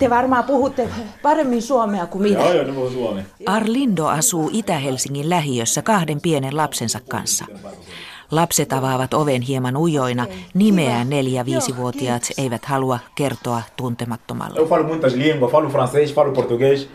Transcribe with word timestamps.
Te 0.00 0.10
varmaan 0.10 0.44
puhutte 0.44 0.88
paremmin 1.22 1.62
suomea 1.62 2.06
kuin 2.06 2.22
minä. 2.22 2.40
Joo, 2.40 2.52
joo, 2.52 2.64
ne 2.64 2.72
puhuu 2.72 2.90
suomi. 2.90 3.20
Arlindo 3.46 4.06
asuu 4.06 4.50
Itä-Helsingin 4.52 5.30
lähiössä 5.30 5.82
kahden 5.82 6.20
pienen 6.20 6.56
lapsensa 6.56 7.00
kanssa. 7.08 7.44
Lapset 8.30 8.72
avaavat 8.72 9.14
oven 9.14 9.42
hieman 9.42 9.76
ujoina. 9.76 10.26
Nimeään 10.54 11.10
neljä-viisivuotiaat 11.10 12.22
eivät 12.38 12.64
halua 12.64 12.98
kertoa 13.14 13.62
tuntemattomalle. 13.76 14.60
Eu 14.60 14.66
falo 14.66 14.82
muitas 14.82 15.14
línguas, 15.14 15.52
falo 15.52 15.68
francês, 15.68 16.14
falo 16.14 16.32
português. 16.32 16.88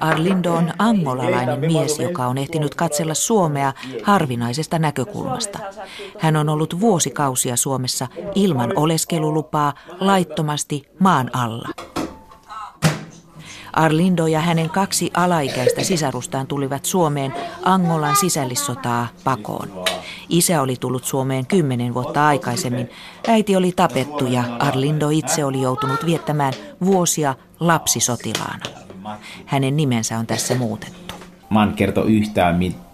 Arlindo 0.00 0.52
on 0.54 0.72
angolalainen 0.78 1.60
mies, 1.60 1.98
joka 1.98 2.26
on 2.26 2.38
ehtinyt 2.38 2.74
katsella 2.74 3.14
Suomea 3.14 3.72
harvinaisesta 4.02 4.78
näkökulmasta. 4.78 5.58
Hän 6.18 6.36
on 6.36 6.48
ollut 6.48 6.80
vuosikausia 6.80 7.56
Suomessa 7.56 8.06
ilman 8.34 8.72
oleskelulupaa 8.76 9.74
laittomasti 10.00 10.88
maan 10.98 11.30
alla. 11.32 11.95
Arlindo 13.76 14.26
ja 14.26 14.40
hänen 14.40 14.70
kaksi 14.70 15.10
alaikäistä 15.14 15.84
sisarustaan 15.84 16.46
tulivat 16.46 16.84
Suomeen 16.84 17.34
Angolan 17.62 18.16
sisällissotaa 18.16 19.08
pakoon. 19.24 19.84
Isä 20.28 20.62
oli 20.62 20.76
tullut 20.80 21.04
Suomeen 21.04 21.46
kymmenen 21.46 21.94
vuotta 21.94 22.26
aikaisemmin. 22.26 22.90
Äiti 23.28 23.56
oli 23.56 23.72
tapettu 23.72 24.26
ja 24.26 24.44
Arlindo 24.58 25.08
itse 25.08 25.44
oli 25.44 25.60
joutunut 25.60 26.06
viettämään 26.06 26.52
vuosia 26.84 27.34
lapsisotilaana. 27.60 28.64
Hänen 29.46 29.76
nimensä 29.76 30.18
on 30.18 30.26
tässä 30.26 30.54
muutettu. 30.54 31.14
Mä 31.50 31.62
en 31.62 31.72
kerto 31.72 32.04
yhtään, 32.04 32.56
mit, 32.56 32.85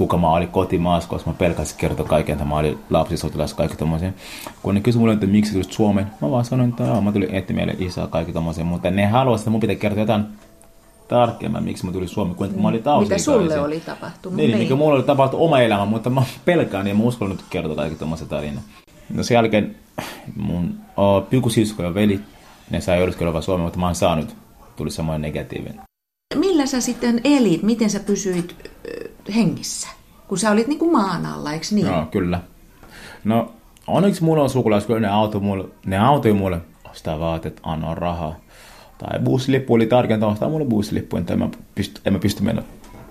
kuka 0.00 0.16
mä 0.16 0.30
olin 0.30 0.48
kotimaassa, 0.48 1.08
koska 1.08 1.30
mä 1.30 1.36
pelkäsin 1.38 1.78
kertoa 1.78 2.06
kaiken, 2.06 2.32
että 2.32 2.44
mä 2.44 2.58
olin 2.58 2.78
lapsisotilas, 2.90 3.54
kaikki 3.54 3.76
tommosia. 3.76 4.12
Kun 4.62 4.74
ne 4.74 4.80
kysyi 4.80 5.00
mulle, 5.00 5.12
että 5.12 5.26
miksi 5.26 5.52
tulit 5.52 5.72
Suomeen, 5.72 6.06
mä 6.20 6.30
vaan 6.30 6.44
sanoin, 6.44 6.70
että 6.70 6.82
joo, 6.82 7.00
mä 7.00 7.12
tulin 7.12 7.34
etsiä 7.34 7.56
meille 7.56 7.76
isää, 7.78 8.06
kaikki 8.06 8.32
tommosia. 8.32 8.64
Mutta 8.64 8.90
ne 8.90 9.06
haluaisivat, 9.06 9.42
että 9.42 9.50
mun 9.50 9.60
pitää 9.60 9.76
kertoa 9.76 10.02
jotain 10.02 10.24
tarkemmin, 11.08 11.64
miksi 11.64 11.86
mä 11.86 11.92
tulin 11.92 12.08
Suomeen, 12.08 12.36
kun 12.36 12.62
mä 12.62 12.68
olin 12.68 12.82
tausta. 12.82 13.14
Mitä 13.14 13.22
sulle 13.22 13.60
oli 13.60 13.80
tapahtunut? 13.80 14.36
Niin, 14.36 14.50
niin. 14.50 14.58
mikä 14.58 14.74
mulla 14.74 14.94
oli 14.94 15.02
tapahtunut 15.02 15.46
oma 15.46 15.60
elämä, 15.60 15.84
mutta 15.84 16.10
mä 16.10 16.22
pelkään 16.44 16.86
ja 16.86 16.94
mä 16.94 17.02
uskon 17.02 17.30
nyt 17.30 17.44
kertoa 17.50 17.76
kaikki 17.76 17.98
tommosia 17.98 18.26
tarinaa. 18.26 18.62
No 19.14 19.22
sen 19.22 19.34
jälkeen 19.34 19.76
mun 20.36 20.74
oh, 20.96 21.28
pikkusisko 21.28 21.82
ja 21.82 21.94
veli, 21.94 22.20
ne 22.70 22.80
sai 22.80 23.02
oleskelua 23.02 23.40
Suomeen, 23.40 23.64
mutta 23.64 23.78
mä 23.78 23.86
oon 23.86 23.94
saanut, 23.94 24.36
tuli 24.76 24.90
samoin 24.90 25.22
negatiivinen. 25.22 25.80
Millä 26.34 26.66
sä 26.66 26.80
sitten 26.80 27.20
elit? 27.24 27.62
Miten 27.62 27.90
sä 27.90 28.00
pysyit 28.00 28.70
hengissä? 29.30 29.88
Kun 30.28 30.38
sä 30.38 30.50
olit 30.50 30.66
niinku 30.66 30.90
maan 30.90 31.26
alla, 31.26 31.52
eikö 31.52 31.66
niin? 31.70 31.86
Joo, 31.86 32.06
kyllä. 32.06 32.40
No, 33.24 33.52
onneksi 33.86 34.24
mulla 34.24 34.42
on 34.42 34.50
sukulaiset, 34.50 34.86
kun 34.86 35.02
ne 35.02 35.08
auttoi 35.08 35.40
mulle, 35.40 35.68
ne 35.86 35.98
auttoi 35.98 36.32
mulle 36.32 36.60
ostaa 36.90 37.20
vaatteet, 37.20 37.60
annoin 37.62 37.98
rahaa. 37.98 38.34
Tai 38.98 39.20
bussilippu 39.20 39.74
oli 39.74 39.86
tärkeintä 39.86 40.26
ostaa 40.26 40.48
mulle 40.48 40.64
bussilippu, 40.64 41.16
että 41.16 41.32
en 41.32 41.38
mä 41.38 41.48
pysty, 41.74 42.00
en 42.04 42.12
mä 42.12 42.18
pysty 42.18 42.42
mennä 42.42 42.62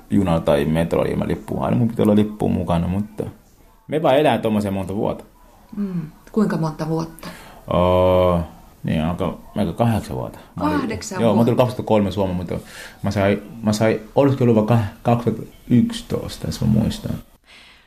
junalla 0.09 0.39
tai 0.39 0.65
metrolla 0.65 1.09
ilman 1.09 1.27
lippua. 1.27 1.65
Aina 1.65 1.77
mun 1.77 1.87
pitää 1.87 2.03
olla 2.03 2.15
lippu 2.15 2.49
mukana, 2.49 2.87
mutta 2.87 3.23
me 3.87 4.01
vaan 4.01 4.17
elää 4.17 4.37
tuommoisen 4.37 4.73
monta 4.73 4.95
vuotta. 4.95 5.23
Mm. 5.75 6.01
Kuinka 6.31 6.57
monta 6.57 6.87
vuotta? 6.89 7.27
Oh, 7.73 8.39
niin, 8.83 9.03
aika, 9.03 9.37
aika 9.55 9.73
kahdeksan 9.73 10.15
vuotta. 10.17 10.39
Mä 10.55 10.63
olin- 10.63 10.79
Kahdeksan 10.79 11.21
Joo, 11.21 11.31
mä 11.31 11.35
vuotta. 11.35 11.45
tulin 11.45 11.57
2003 11.57 12.11
Suomeen, 12.11 12.35
mutta 12.37 12.55
mä 13.03 13.11
sain, 13.11 13.41
mä 13.63 13.73
sain 13.73 13.99
oleskeluluvan 14.15 14.79
kah- 14.79 14.97
2011, 15.03 16.47
jos 16.47 16.61
mä 16.61 16.67
muistan. 16.67 17.11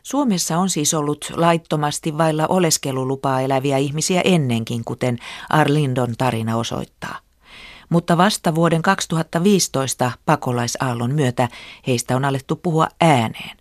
Suomessa 0.03 0.59
on 0.59 0.71
siis 0.71 0.95
ollut 0.95 1.33
laittomasti 1.37 2.19
vailla 2.19 2.47
oleskelulupaa 2.47 3.41
eläviä 3.41 3.77
ihmisiä 3.79 4.21
ennenkin, 4.25 4.85
kuten 4.85 5.19
Arlindon 5.51 6.15
tarina 6.19 6.57
osoittaa. 6.57 7.19
Mutta 7.89 8.17
vasta 8.17 8.55
vuoden 8.55 8.83
2015 8.83 10.13
pakolaisaallon 10.27 11.15
myötä 11.15 11.49
heistä 11.87 12.17
on 12.17 12.25
alettu 12.25 12.57
puhua 12.57 12.89
ääneen. 13.01 13.57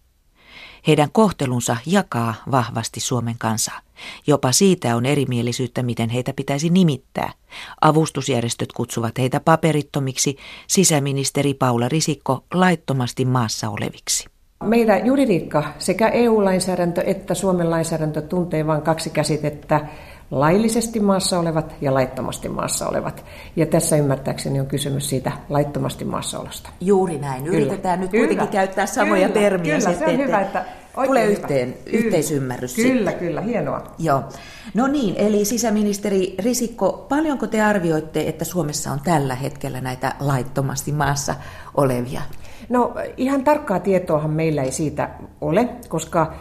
Heidän 0.87 1.11
kohtelunsa 1.11 1.77
jakaa 1.85 2.33
vahvasti 2.51 2.99
Suomen 2.99 3.35
kansaa. 3.37 3.79
Jopa 4.27 4.51
siitä 4.51 4.95
on 4.95 5.05
erimielisyyttä, 5.05 5.83
miten 5.83 6.09
heitä 6.09 6.33
pitäisi 6.33 6.69
nimittää. 6.69 7.33
Avustusjärjestöt 7.81 8.71
kutsuvat 8.71 9.17
heitä 9.17 9.39
paperittomiksi, 9.39 10.37
sisäministeri 10.67 11.53
Paula 11.53 11.89
Risikko 11.89 12.43
laittomasti 12.53 13.25
maassa 13.25 13.69
oleviksi. 13.69 14.25
Meidän 14.63 15.05
juridiikka, 15.05 15.63
sekä 15.79 16.09
EU-lainsäädäntö 16.09 17.01
että 17.01 17.33
Suomen 17.33 17.69
lainsäädäntö 17.69 18.21
tuntee 18.21 18.67
vain 18.67 18.81
kaksi 18.81 19.09
käsitettä, 19.09 19.85
laillisesti 20.31 20.99
maassa 20.99 21.39
olevat 21.39 21.75
ja 21.81 21.93
laittomasti 21.93 22.49
maassa 22.49 22.87
olevat. 22.87 23.25
Ja 23.55 23.65
tässä 23.65 23.95
ymmärtääkseni 23.95 24.59
on 24.59 24.67
kysymys 24.67 25.09
siitä 25.09 25.31
laittomasti 25.49 26.05
maassaolosta. 26.05 26.69
Juuri 26.81 27.17
näin. 27.17 27.43
Kyllä. 27.43 27.57
Yritetään 27.57 27.99
nyt 27.99 28.11
Kyllä. 28.11 28.27
kuitenkin 28.27 28.51
käyttää 28.51 28.85
samoja 28.85 29.27
Kyllä, 29.27 29.41
termiä. 29.41 29.77
Kyllä, 29.77 29.93
se 29.93 30.05
on 30.05 30.17
hyvä, 30.17 30.41
että 30.41 30.65
tulee 31.05 31.23
hyvä. 31.23 31.31
yhteen, 31.31 31.73
Kyllä. 31.73 31.97
yhteisymmärrys 31.97 32.75
Kyllä, 32.75 33.11
sitten. 33.11 33.27
kyllä, 33.27 33.41
hienoa. 33.41 33.83
Joo. 33.99 34.23
No 34.73 34.87
niin, 34.87 35.15
eli 35.17 35.45
sisäministeri 35.45 36.35
Risikko, 36.39 37.05
paljonko 37.09 37.47
te 37.47 37.61
arvioitte, 37.61 38.27
että 38.27 38.45
Suomessa 38.45 38.91
on 38.91 38.99
tällä 39.03 39.35
hetkellä 39.35 39.81
näitä 39.81 40.15
laittomasti 40.19 40.91
maassa 40.91 41.35
olevia? 41.77 42.21
No 42.69 42.93
ihan 43.17 43.43
tarkkaa 43.43 43.79
tietoahan 43.79 44.31
meillä 44.31 44.63
ei 44.63 44.71
siitä 44.71 45.09
ole, 45.41 45.69
koska, 45.89 46.33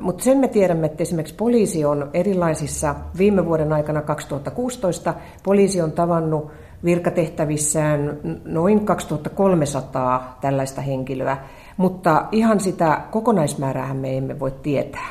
mutta 0.00 0.24
sen 0.24 0.38
me 0.38 0.48
tiedämme, 0.48 0.86
että 0.86 1.02
esimerkiksi 1.02 1.34
poliisi 1.34 1.84
on 1.84 2.10
erilaisissa, 2.14 2.94
viime 3.18 3.46
vuoden 3.46 3.72
aikana 3.72 4.02
2016, 4.02 5.14
poliisi 5.42 5.80
on 5.80 5.92
tavannut 5.92 6.50
virkatehtävissään 6.84 8.18
noin 8.44 8.86
2300 8.86 10.38
tällaista 10.40 10.80
henkilöä, 10.80 11.36
mutta 11.76 12.24
ihan 12.32 12.60
sitä 12.60 13.00
kokonaismäärää 13.10 13.94
me 13.94 14.16
emme 14.16 14.40
voi 14.40 14.50
tietää. 14.62 15.10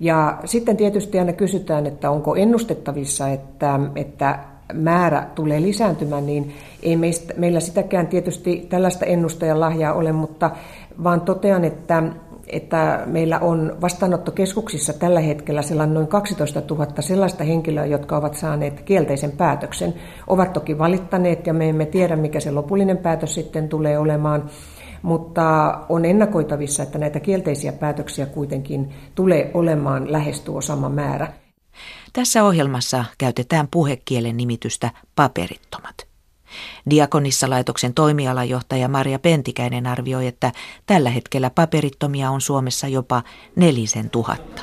Ja 0.00 0.38
sitten 0.44 0.76
tietysti 0.76 1.18
aina 1.18 1.32
kysytään, 1.32 1.86
että 1.86 2.10
onko 2.10 2.36
ennustettavissa, 2.36 3.28
että, 3.28 3.80
että 3.94 4.38
määrä 4.72 5.26
tulee 5.34 5.62
lisääntymään, 5.62 6.26
niin 6.26 6.54
ei 6.82 6.96
meistä, 6.96 7.34
meillä 7.36 7.60
sitäkään 7.60 8.06
tietysti 8.06 8.66
tällaista 8.68 9.04
ennustajan 9.04 9.60
lahjaa 9.60 9.94
ole, 9.94 10.12
mutta 10.12 10.50
vaan 11.04 11.20
totean, 11.20 11.64
että, 11.64 12.02
että 12.46 13.02
meillä 13.06 13.38
on 13.38 13.76
vastaanottokeskuksissa 13.80 14.92
tällä 14.92 15.20
hetkellä 15.20 15.62
sellainen 15.62 15.94
noin 15.94 16.06
12 16.06 16.62
000 16.70 16.86
sellaista 17.00 17.44
henkilöä, 17.44 17.86
jotka 17.86 18.16
ovat 18.16 18.34
saaneet 18.34 18.80
kielteisen 18.80 19.32
päätöksen. 19.32 19.94
Ovat 20.26 20.52
toki 20.52 20.78
valittaneet 20.78 21.46
ja 21.46 21.54
me 21.54 21.68
emme 21.68 21.86
tiedä, 21.86 22.16
mikä 22.16 22.40
se 22.40 22.50
lopullinen 22.50 22.98
päätös 22.98 23.34
sitten 23.34 23.68
tulee 23.68 23.98
olemaan, 23.98 24.50
mutta 25.02 25.78
on 25.88 26.04
ennakoitavissa, 26.04 26.82
että 26.82 26.98
näitä 26.98 27.20
kielteisiä 27.20 27.72
päätöksiä 27.72 28.26
kuitenkin 28.26 28.92
tulee 29.14 29.50
olemaan 29.54 30.12
lähes 30.12 30.40
tuo 30.40 30.60
sama 30.60 30.88
määrä. 30.88 31.32
Tässä 32.12 32.44
ohjelmassa 32.44 33.04
käytetään 33.18 33.68
puhekielen 33.70 34.36
nimitystä 34.36 34.90
paperittomat. 35.16 36.15
Diakonissa-laitoksen 36.90 37.94
toimialajohtaja 37.94 38.88
Maria 38.88 39.18
Pentikäinen 39.18 39.86
arvioi, 39.86 40.26
että 40.26 40.52
tällä 40.86 41.10
hetkellä 41.10 41.50
paperittomia 41.50 42.30
on 42.30 42.40
Suomessa 42.40 42.88
jopa 42.88 43.22
nelisen 43.56 44.10
tuhatta. 44.10 44.62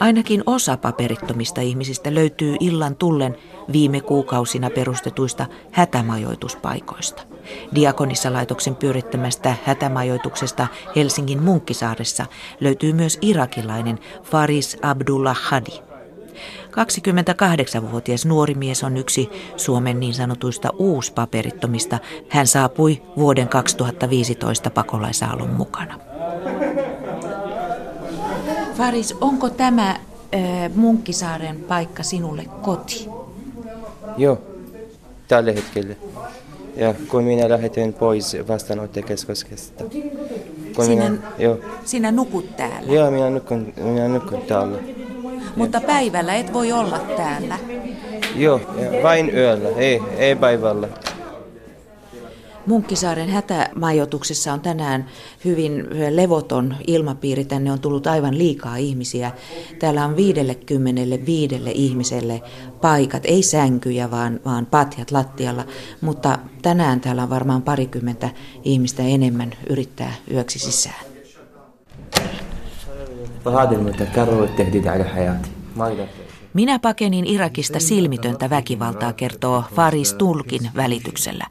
Ainakin 0.00 0.42
osa 0.46 0.76
paperittomista 0.76 1.60
ihmisistä 1.60 2.14
löytyy 2.14 2.56
illan 2.60 2.96
tullen 2.96 3.36
viime 3.72 4.00
kuukausina 4.00 4.70
perustetuista 4.70 5.46
hätämajoituspaikoista. 5.72 7.35
Diakonissa-laitoksen 7.74 8.76
pyörittämästä 8.76 9.56
hätämajoituksesta 9.64 10.66
Helsingin 10.96 11.42
Munkkisaaressa 11.42 12.26
löytyy 12.60 12.92
myös 12.92 13.18
irakilainen 13.22 13.98
Faris 14.22 14.78
Abdullah 14.82 15.38
Hadi. 15.42 15.86
28-vuotias 16.76 18.26
nuori 18.26 18.54
mies 18.54 18.84
on 18.84 18.96
yksi 18.96 19.30
Suomen 19.56 20.00
niin 20.00 20.14
sanotuista 20.14 20.70
uuspaperittomista. 20.78 21.98
Hän 22.28 22.46
saapui 22.46 23.02
vuoden 23.16 23.48
2015 23.48 24.70
pakolaisaallon 24.70 25.50
mukana. 25.50 25.98
Faris, 28.74 29.14
onko 29.20 29.50
tämä 29.50 29.90
äh, 29.90 30.00
Munkkisaaren 30.74 31.56
paikka 31.56 32.02
sinulle 32.02 32.44
koti? 32.62 33.08
Joo, 34.16 34.38
tällä 35.28 35.52
hetkellä. 35.52 35.94
Ja 36.76 36.94
kun 37.08 37.24
minä 37.24 37.48
lähdin 37.48 37.92
pois 37.92 38.36
vastaanottokeskuksesta. 38.48 39.84
Kun 40.76 40.84
Sinä- 40.84 41.10
minä, 41.10 41.22
joo, 41.38 41.58
Sinä 41.84 42.12
nukut 42.12 42.56
täällä, 42.56 42.92
joo, 42.92 43.10
minä 43.10 43.30
nukun, 43.30 43.72
minä 43.76 44.08
nukun 44.08 44.42
täällä. 44.42 44.78
mutta 45.56 45.80
päivällä 45.80 46.34
et 46.34 46.52
voi 46.52 46.72
olla 46.72 46.98
täällä. 47.16 47.58
Joo, 48.36 48.60
ja 48.78 49.02
vain 49.02 49.34
yöllä, 49.34 49.68
ei, 49.76 50.02
ei 50.18 50.36
päivällä. 50.36 50.88
Munkkisaaren 52.66 53.28
hätämajoituksessa 53.28 54.52
on 54.52 54.60
tänään 54.60 55.06
hyvin 55.44 55.86
levoton 56.10 56.74
ilmapiiri. 56.86 57.44
Tänne 57.44 57.72
on 57.72 57.80
tullut 57.80 58.06
aivan 58.06 58.38
liikaa 58.38 58.76
ihmisiä. 58.76 59.32
Täällä 59.78 60.04
on 60.04 60.16
55 60.16 61.60
ihmiselle 61.74 62.42
paikat, 62.80 63.22
ei 63.24 63.42
sänkyjä, 63.42 64.10
vaan, 64.10 64.40
vaan 64.44 64.66
patjat 64.66 65.10
lattialla. 65.10 65.64
Mutta 66.00 66.38
tänään 66.62 67.00
täällä 67.00 67.22
on 67.22 67.30
varmaan 67.30 67.62
parikymmentä 67.62 68.30
ihmistä 68.64 69.02
enemmän 69.02 69.52
yrittää 69.70 70.14
yöksi 70.30 70.58
sisään. 70.58 71.06
Minä 76.56 76.78
pakenin 76.78 77.26
Irakista 77.26 77.80
silmitöntä 77.80 78.50
väkivaltaa, 78.50 79.12
kertoo 79.12 79.64
Faris 79.74 80.14
Tulkin 80.14 80.70
välityksellä. 80.76 81.46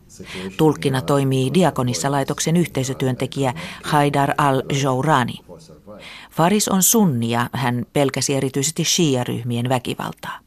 Tulkkina 0.58 1.02
toimii 1.02 1.52
Diakonissa-laitoksen 1.54 2.58
yhteisötyöntekijä 2.58 3.54
Haidar 3.84 4.34
al-Jourani. 4.38 5.34
Faris 6.32 6.68
on 6.68 6.84
sunni 6.84 7.30
ja 7.30 7.50
hän 7.54 7.86
pelkäsi 7.94 8.36
erityisesti 8.36 8.84
shia-ryhmien 8.84 9.70
väkivaltaa. 9.70 10.40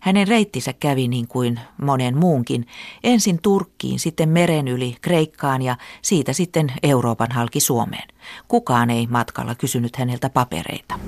Hänen 0.00 0.28
reittinsä 0.28 0.72
kävi 0.72 1.08
niin 1.08 1.28
kuin 1.28 1.60
monen 1.82 2.16
muunkin, 2.16 2.66
ensin 3.04 3.38
Turkkiin, 3.42 3.98
sitten 3.98 4.28
meren 4.28 4.68
yli 4.68 4.96
Kreikkaan 5.00 5.62
ja 5.62 5.76
siitä 6.02 6.32
sitten 6.32 6.72
Euroopan 6.82 7.32
halki 7.32 7.60
Suomeen. 7.60 8.08
Kukaan 8.48 8.90
ei 8.90 9.06
matkalla 9.06 9.54
kysynyt 9.54 9.96
häneltä 9.96 10.30
papereita. 10.30 10.98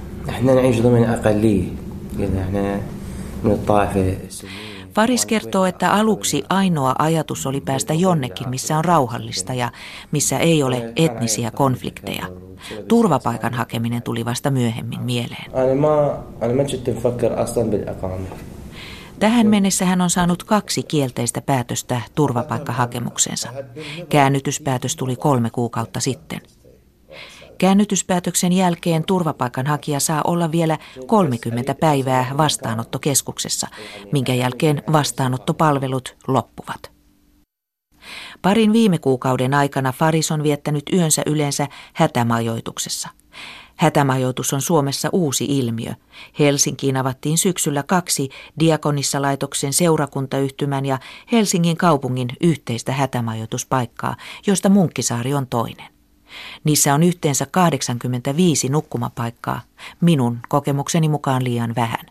Faris 4.95 5.27
kertoo, 5.27 5.67
että 5.67 5.93
aluksi 5.93 6.43
ainoa 6.49 6.95
ajatus 6.99 7.47
oli 7.47 7.61
päästä 7.61 7.95
jonnekin, 7.95 8.49
missä 8.49 8.79
on 8.79 8.85
rauhallista 8.85 9.55
ja 9.55 9.73
missä 10.13 10.39
ei 10.39 10.63
ole 10.63 10.93
etnisiä 10.97 11.51
konflikteja. 11.51 12.27
Turvapaikan 12.89 13.55
hakeminen 13.55 14.03
tuli 14.03 14.25
vasta 14.25 14.51
myöhemmin 14.51 15.03
mieleen. 15.03 15.51
Tähän 19.19 19.47
mennessä 19.47 19.85
hän 19.85 20.01
on 20.01 20.11
saanut 20.11 20.45
kaksi 20.45 20.83
kielteistä 20.83 21.41
päätöstä 21.41 22.01
turvapaikkahakemuksensa. 22.15 23.49
Käännytyspäätös 24.09 24.97
tuli 24.97 25.17
kolme 25.17 25.51
kuukautta 25.51 26.01
sitten. 26.01 26.41
Käännytyspäätöksen 27.61 28.53
jälkeen 28.53 29.05
turvapaikanhakija 29.05 30.01
saa 30.01 30.21
olla 30.27 30.53
vielä 30.53 30.79
30 31.07 31.75
päivää 31.75 32.35
vastaanottokeskuksessa, 32.37 33.69
minkä 34.13 34.35
jälkeen 34.35 34.83
vastaanottopalvelut 34.93 36.17
loppuvat. 36.27 36.93
Parin 38.43 38.73
viime 38.73 38.99
kuukauden 38.99 39.55
aikana 39.55 39.93
Faris 39.93 40.31
on 40.31 40.43
viettänyt 40.43 40.83
yönsä 40.93 41.23
yleensä 41.27 41.69
hätämajoituksessa. 41.95 43.09
Hätämajoitus 43.77 44.53
on 44.53 44.61
Suomessa 44.61 45.09
uusi 45.13 45.45
ilmiö. 45.45 45.93
Helsinkiin 46.39 46.97
avattiin 46.97 47.39
syksyllä 47.39 47.83
kaksi 47.83 48.29
Diakonissa-laitoksen 48.61 49.73
seurakuntayhtymän 49.73 50.87
ja 50.87 50.99
Helsingin 51.33 51.77
kaupungin 51.77 52.29
yhteistä 52.41 52.93
hätämajoituspaikkaa, 52.93 54.17
josta 54.47 54.69
Munkkisaari 54.69 55.35
on 55.35 55.47
toinen. 55.47 56.00
Niissä 56.65 56.95
on 56.95 57.03
yhteensä 57.03 57.47
85 57.51 58.69
nukkumapaikkaa, 58.69 59.61
minun 60.01 60.39
kokemukseni 60.49 61.09
mukaan 61.09 61.45
liian 61.45 61.75
vähän. 61.77 62.07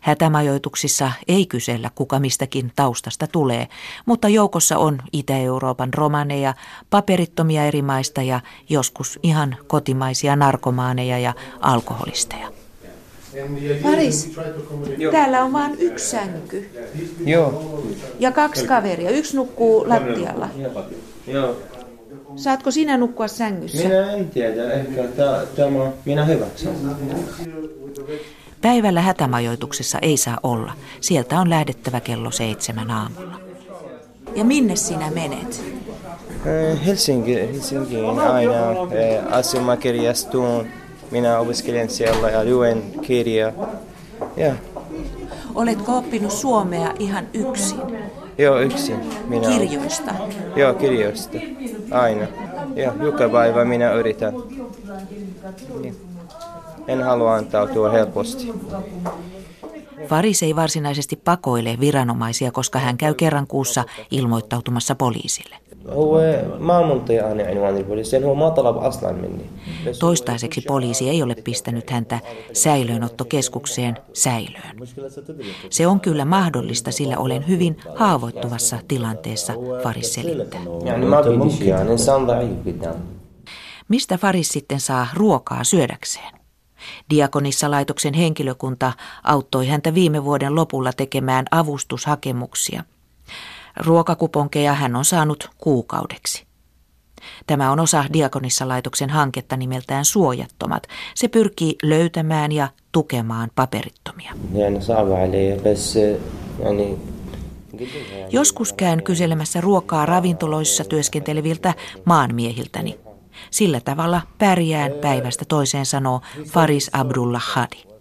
Hätämajoituksissa 0.00 1.12
ei 1.28 1.46
kysellä, 1.46 1.90
kuka 1.94 2.20
mistäkin 2.20 2.72
taustasta 2.76 3.26
tulee, 3.26 3.68
mutta 4.06 4.28
joukossa 4.28 4.78
on 4.78 4.98
Itä-Euroopan 5.12 5.94
romaneja, 5.94 6.54
paperittomia 6.90 7.64
eri 7.64 7.82
maista 7.82 8.22
ja 8.22 8.40
joskus 8.68 9.18
ihan 9.22 9.56
kotimaisia 9.66 10.36
narkomaaneja 10.36 11.18
ja 11.18 11.34
alkoholisteja. 11.60 12.52
Paris, 13.82 14.36
täällä 15.12 15.44
on 15.44 15.52
vain 15.52 15.76
yksi 15.78 16.10
sänky. 16.10 16.70
Joo. 17.24 17.82
Ja 18.18 18.32
kaksi 18.32 18.66
kaveria. 18.66 19.10
Yksi 19.10 19.36
nukkuu 19.36 19.88
lattialla. 19.88 20.48
Joo. 21.26 21.56
Saatko 22.36 22.70
sinä 22.70 22.96
nukkua 22.96 23.28
sängyssä? 23.28 23.88
Minä 23.88 24.12
en 24.12 24.30
tiedä, 24.30 24.72
ehkä 24.72 25.02
tämä, 25.56 25.90
minä 26.04 26.24
hyväksyn. 26.24 26.74
Päivällä 28.60 29.00
hätämajoituksessa 29.00 29.98
ei 30.02 30.16
saa 30.16 30.38
olla. 30.42 30.72
Sieltä 31.00 31.40
on 31.40 31.50
lähdettävä 31.50 32.00
kello 32.00 32.30
seitsemän 32.30 32.90
aamulla. 32.90 33.40
Ja 34.36 34.44
minne 34.44 34.76
sinä 34.76 35.10
menet? 35.10 35.64
Helsinki, 36.86 37.34
Helsinkiin 37.34 38.18
aina 38.20 38.52
asumakirjastoon. 39.30 40.66
Minä 41.10 41.38
opiskelen 41.38 41.90
siellä 41.90 42.30
ja 42.30 42.44
luen 42.44 42.82
kirjaa. 43.02 43.52
Ja. 44.36 44.54
Oletko 45.54 45.98
oppinut 45.98 46.32
suomea 46.32 46.94
ihan 46.98 47.26
yksin? 47.34 47.80
Joo, 48.38 48.58
yksin. 48.58 49.00
Minä 49.28 49.48
Kirjoista? 49.48 50.14
Joo, 50.56 50.74
kirjoista. 50.74 51.38
Aina. 51.90 52.26
Ja 52.74 52.92
joka 53.00 53.28
päivä 53.28 53.64
minä 53.64 53.92
yritän. 53.92 54.34
Niin. 55.80 55.96
En 56.88 57.02
halua 57.02 57.34
antautua 57.34 57.90
helposti. 57.90 58.52
Faris 60.08 60.42
ei 60.42 60.56
varsinaisesti 60.56 61.16
pakoile 61.16 61.76
viranomaisia, 61.80 62.52
koska 62.52 62.78
hän 62.78 62.96
käy 62.96 63.14
kerran 63.14 63.46
kuussa 63.46 63.84
ilmoittautumassa 64.10 64.94
poliisille. 64.94 65.56
Toistaiseksi 69.98 70.60
poliisi 70.60 71.08
ei 71.08 71.22
ole 71.22 71.34
pistänyt 71.34 71.90
häntä 71.90 72.20
säilöönottokeskukseen 72.52 73.98
säilöön. 74.12 74.76
Se 75.70 75.86
on 75.86 76.00
kyllä 76.00 76.24
mahdollista, 76.24 76.90
sillä 76.90 77.18
olen 77.18 77.48
hyvin 77.48 77.76
haavoittuvassa 77.96 78.78
tilanteessa, 78.88 79.52
Faris 79.82 80.14
selittää. 80.14 80.60
Mistä 83.88 84.18
Faris 84.18 84.48
sitten 84.48 84.80
saa 84.80 85.06
ruokaa 85.14 85.64
syödäkseen? 85.64 86.42
Diakonissa 87.10 87.70
laitoksen 87.70 88.14
henkilökunta 88.14 88.92
auttoi 89.24 89.66
häntä 89.66 89.94
viime 89.94 90.24
vuoden 90.24 90.54
lopulla 90.54 90.92
tekemään 90.92 91.44
avustushakemuksia. 91.50 92.84
Ruokakuponkeja 93.76 94.72
hän 94.74 94.96
on 94.96 95.04
saanut 95.04 95.50
kuukaudeksi. 95.58 96.46
Tämä 97.46 97.70
on 97.72 97.80
osa 97.80 98.04
Diakonissa 98.12 98.68
laitoksen 98.68 99.10
hanketta 99.10 99.56
nimeltään 99.56 100.04
Suojattomat. 100.04 100.86
Se 101.14 101.28
pyrkii 101.28 101.76
löytämään 101.82 102.52
ja 102.52 102.68
tukemaan 102.92 103.50
paperittomia. 103.54 104.32
Joskus 108.30 108.72
käyn 108.72 109.02
kyselemässä 109.02 109.60
ruokaa 109.60 110.06
ravintoloissa 110.06 110.84
työskenteleviltä 110.84 111.74
maanmiehiltäni. 112.04 112.98
Sillä 113.50 113.80
tavalla 113.80 114.22
pärjään 114.38 114.92
päivästä 114.92 115.44
toiseen, 115.48 115.86
sanoo 115.86 116.20
Faris 116.46 116.90
Abdullah 116.92 117.44
Hadi. 117.44 117.91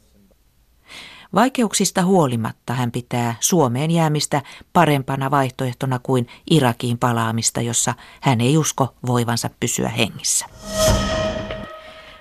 Vaikeuksista 1.33 2.03
huolimatta 2.03 2.73
hän 2.73 2.91
pitää 2.91 3.35
Suomeen 3.39 3.91
jäämistä 3.91 4.41
parempana 4.73 5.31
vaihtoehtona 5.31 5.99
kuin 6.03 6.27
Irakiin 6.51 6.97
palaamista, 6.97 7.61
jossa 7.61 7.93
hän 8.21 8.41
ei 8.41 8.57
usko 8.57 8.93
voivansa 9.07 9.49
pysyä 9.59 9.89
hengissä. 9.89 10.45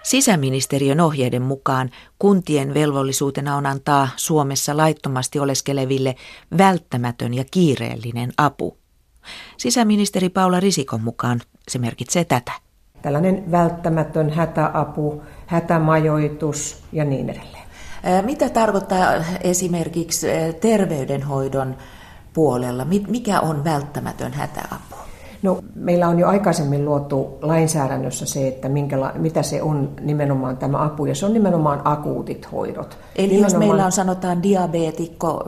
Sisäministeriön 0.02 1.00
ohjeiden 1.00 1.42
mukaan 1.42 1.90
kuntien 2.18 2.74
velvollisuutena 2.74 3.56
on 3.56 3.66
antaa 3.66 4.08
Suomessa 4.16 4.76
laittomasti 4.76 5.38
oleskeleville 5.38 6.14
välttämätön 6.58 7.34
ja 7.34 7.44
kiireellinen 7.50 8.32
apu. 8.36 8.76
Sisäministeri 9.56 10.28
Paula 10.28 10.60
Risikon 10.60 11.00
mukaan 11.00 11.40
se 11.68 11.78
merkitsee 11.78 12.24
tätä 12.24 12.52
tällainen 13.02 13.50
välttämätön 13.50 14.30
hätäapu, 14.30 15.22
hätämajoitus 15.46 16.84
ja 16.92 17.04
niin 17.04 17.30
edelleen. 17.30 17.69
Mitä 18.24 18.48
tarkoittaa 18.48 19.12
esimerkiksi 19.40 20.26
terveydenhoidon 20.60 21.76
puolella? 22.32 22.86
Mikä 23.08 23.40
on 23.40 23.64
välttämätön 23.64 24.32
hätäapu? 24.32 25.00
No, 25.42 25.58
meillä 25.74 26.08
on 26.08 26.18
jo 26.18 26.28
aikaisemmin 26.28 26.84
luotu 26.84 27.38
lainsäädännössä 27.42 28.26
se, 28.26 28.48
että 28.48 28.68
minkäla- 28.68 29.12
mitä 29.14 29.42
se 29.42 29.62
on 29.62 29.92
nimenomaan 30.00 30.56
tämä 30.56 30.84
apu, 30.84 31.06
ja 31.06 31.14
se 31.14 31.26
on 31.26 31.32
nimenomaan 31.32 31.80
akuutit 31.84 32.52
hoidot. 32.52 32.98
Eli 33.16 33.26
nimenomaan... 33.26 33.52
jos 33.52 33.58
meillä 33.58 33.84
on 33.84 33.92
sanotaan 33.92 34.42
diabeetikko 34.42 35.44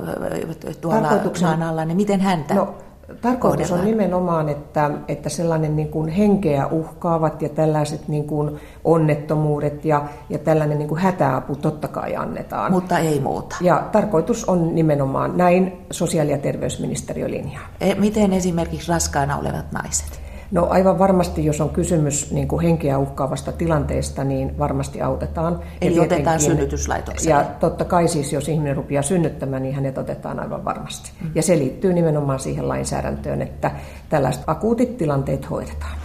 tuolla 0.80 1.08
maan 1.42 1.62
alla, 1.62 1.84
niin 1.84 1.96
miten 1.96 2.20
häntä? 2.20 2.54
No, 2.54 2.74
Tarkoitus 3.20 3.72
on 3.72 3.78
kohdellaan? 3.78 3.98
nimenomaan, 3.98 4.48
että, 4.48 4.90
että 5.08 5.28
sellainen 5.28 5.76
niin 5.76 5.88
kuin 5.88 6.08
henkeä 6.08 6.66
uhkaavat 6.66 7.42
ja 7.42 7.48
tällaiset 7.48 8.08
niin 8.08 8.26
kuin 8.26 8.60
onnettomuudet 8.84 9.84
ja, 9.84 10.04
ja 10.30 10.38
tällainen 10.38 10.78
niin 10.78 10.88
kuin 10.88 11.00
hätäapu 11.00 11.56
totta 11.56 11.88
kai 11.88 12.16
annetaan. 12.16 12.72
Mutta 12.72 12.98
ei 12.98 13.20
muuta. 13.20 13.56
Ja 13.60 13.88
tarkoitus 13.92 14.44
on 14.44 14.74
nimenomaan 14.74 15.36
näin 15.36 15.72
sosiaali- 15.90 16.30
ja 16.30 16.38
terveysministeriö 16.38 17.30
linjaa. 17.30 17.66
E, 17.80 17.94
Miten 17.94 18.32
esimerkiksi 18.32 18.92
raskaana 18.92 19.36
olevat 19.36 19.72
naiset? 19.72 20.21
No 20.52 20.66
aivan 20.70 20.98
varmasti, 20.98 21.44
jos 21.44 21.60
on 21.60 21.70
kysymys 21.70 22.30
niin 22.32 22.48
kuin 22.48 22.62
henkeä 22.62 22.98
uhkaavasta 22.98 23.52
tilanteesta, 23.52 24.24
niin 24.24 24.58
varmasti 24.58 25.02
autetaan. 25.02 25.52
Ja 25.52 25.58
Eli 25.80 25.98
otetaan 25.98 26.18
tietenkin- 26.18 26.40
synnytyslaitokselle. 26.40 27.34
Ja 27.34 27.44
totta 27.60 27.84
kai 27.84 28.08
siis, 28.08 28.32
jos 28.32 28.48
ihminen 28.48 28.76
rupeaa 28.76 29.02
synnyttämään, 29.02 29.62
niin 29.62 29.74
hänet 29.74 29.98
otetaan 29.98 30.40
aivan 30.40 30.64
varmasti. 30.64 31.10
Mm. 31.20 31.30
Ja 31.34 31.42
se 31.42 31.58
liittyy 31.58 31.92
nimenomaan 31.92 32.40
siihen 32.40 32.68
lainsäädäntöön, 32.68 33.42
että 33.42 33.70
tällaiset 34.08 34.42
akuutit 34.46 34.96
tilanteet 34.96 35.50
hoidetaan. 35.50 35.96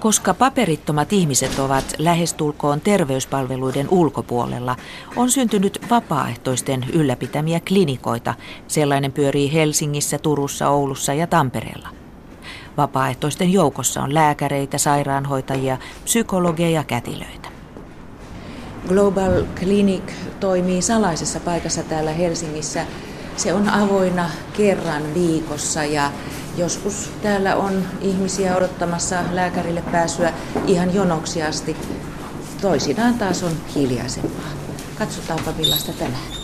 Koska 0.00 0.34
paperittomat 0.34 1.12
ihmiset 1.12 1.58
ovat 1.58 1.84
lähestulkoon 1.98 2.80
terveyspalveluiden 2.80 3.88
ulkopuolella, 3.90 4.76
on 5.16 5.30
syntynyt 5.30 5.78
vapaaehtoisten 5.90 6.86
ylläpitämiä 6.92 7.60
klinikoita. 7.68 8.34
Sellainen 8.68 9.12
pyörii 9.12 9.52
Helsingissä, 9.52 10.18
Turussa, 10.18 10.68
Oulussa 10.68 11.14
ja 11.14 11.26
Tampereella. 11.26 11.88
Vapaaehtoisten 12.76 13.52
joukossa 13.52 14.02
on 14.02 14.14
lääkäreitä, 14.14 14.78
sairaanhoitajia, 14.78 15.78
psykologeja 16.04 16.70
ja 16.70 16.84
kätilöitä. 16.84 17.48
Global 18.88 19.42
Clinic 19.56 20.12
toimii 20.40 20.82
salaisessa 20.82 21.40
paikassa 21.40 21.82
täällä 21.82 22.12
Helsingissä. 22.12 22.86
Se 23.36 23.52
on 23.54 23.68
avoinna 23.68 24.30
kerran 24.56 25.14
viikossa 25.14 25.84
ja 25.84 26.12
joskus 26.56 27.10
täällä 27.22 27.56
on 27.56 27.84
ihmisiä 28.00 28.56
odottamassa 28.56 29.16
lääkärille 29.32 29.82
pääsyä 29.92 30.32
ihan 30.66 30.94
jonoksi 30.94 31.42
asti. 31.42 31.76
Toisinaan 32.60 33.14
taas 33.14 33.42
on 33.42 33.52
hiljaisempaa. 33.74 34.50
Katsotaanpa 34.98 35.52
millaista 35.52 35.92
tänään. 35.92 36.40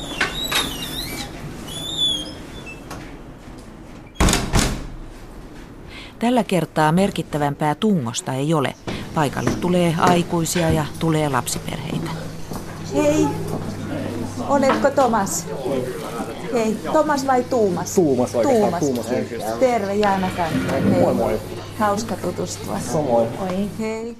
Tällä 6.19 6.45
kertaa 6.45 6.93
merkittävämpää 6.93 7.75
tungosta 7.75 8.33
ei 8.33 8.55
ole. 8.55 8.75
Paikalle 9.15 9.51
tulee 9.51 9.95
aikuisia 9.99 10.71
ja 10.71 10.85
tulee 10.99 11.29
lapsiperheitä. 11.29 12.11
Hei, 12.95 13.27
oletko 14.49 14.91
Tomas? 14.91 15.47
Hei, 16.53 16.77
Tomas 16.93 17.27
vai 17.27 17.45
Tuumas? 17.45 17.95
Tuumas 17.95 18.35
oikeastaan, 18.35 18.63
Tuumas. 18.63 18.81
Tuumas 18.81 19.11
henkilöstä. 19.11 19.57
Terve, 19.61 19.95
Jaana. 19.95 20.31
Hei. 20.71 20.81
Moi 21.01 21.15
moi. 21.15 21.41
Hauska 21.79 22.17
tutustua. 22.17 22.79
Samoin. 22.79 23.29
Oi, 23.41 23.69
hei. 23.79 24.17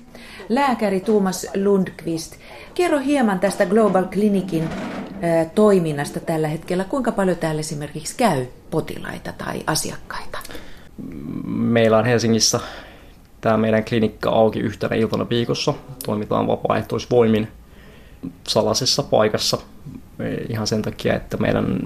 Lääkäri 0.49 1.01
Tuumas 1.01 1.47
Lundqvist, 1.65 2.35
kerro 2.75 2.99
hieman 2.99 3.41
tästä 3.41 3.67
Global 3.67 4.05
Clinicin 4.05 4.63
äh, 4.63 5.51
toiminnasta 5.55 6.21
tällä 6.21 6.49
hetkellä. 6.49 6.85
Kuinka 6.85 7.13
paljon 7.13 7.37
täällä 7.37 7.61
esimerkiksi 7.61 8.15
käy 8.17 8.47
potilaita 8.71 9.33
tai 9.33 9.63
asiakkaita? 9.67 10.39
Meillä 11.47 11.99
on 11.99 12.05
Helsingissä 12.05 12.61
tämä 13.41 13.57
meidän 13.57 13.85
klinikka 13.85 14.31
auki 14.31 14.59
yhtenä 14.61 14.97
iltana 14.97 15.29
viikossa. 15.29 15.75
Toimitaan 16.07 16.47
vapaaehtoisvoimin 16.47 17.49
salaisessa 18.49 19.03
paikassa 19.03 19.59
ihan 20.49 20.67
sen 20.67 20.83
takia, 20.83 21.15
että 21.15 21.37
meidän 21.37 21.79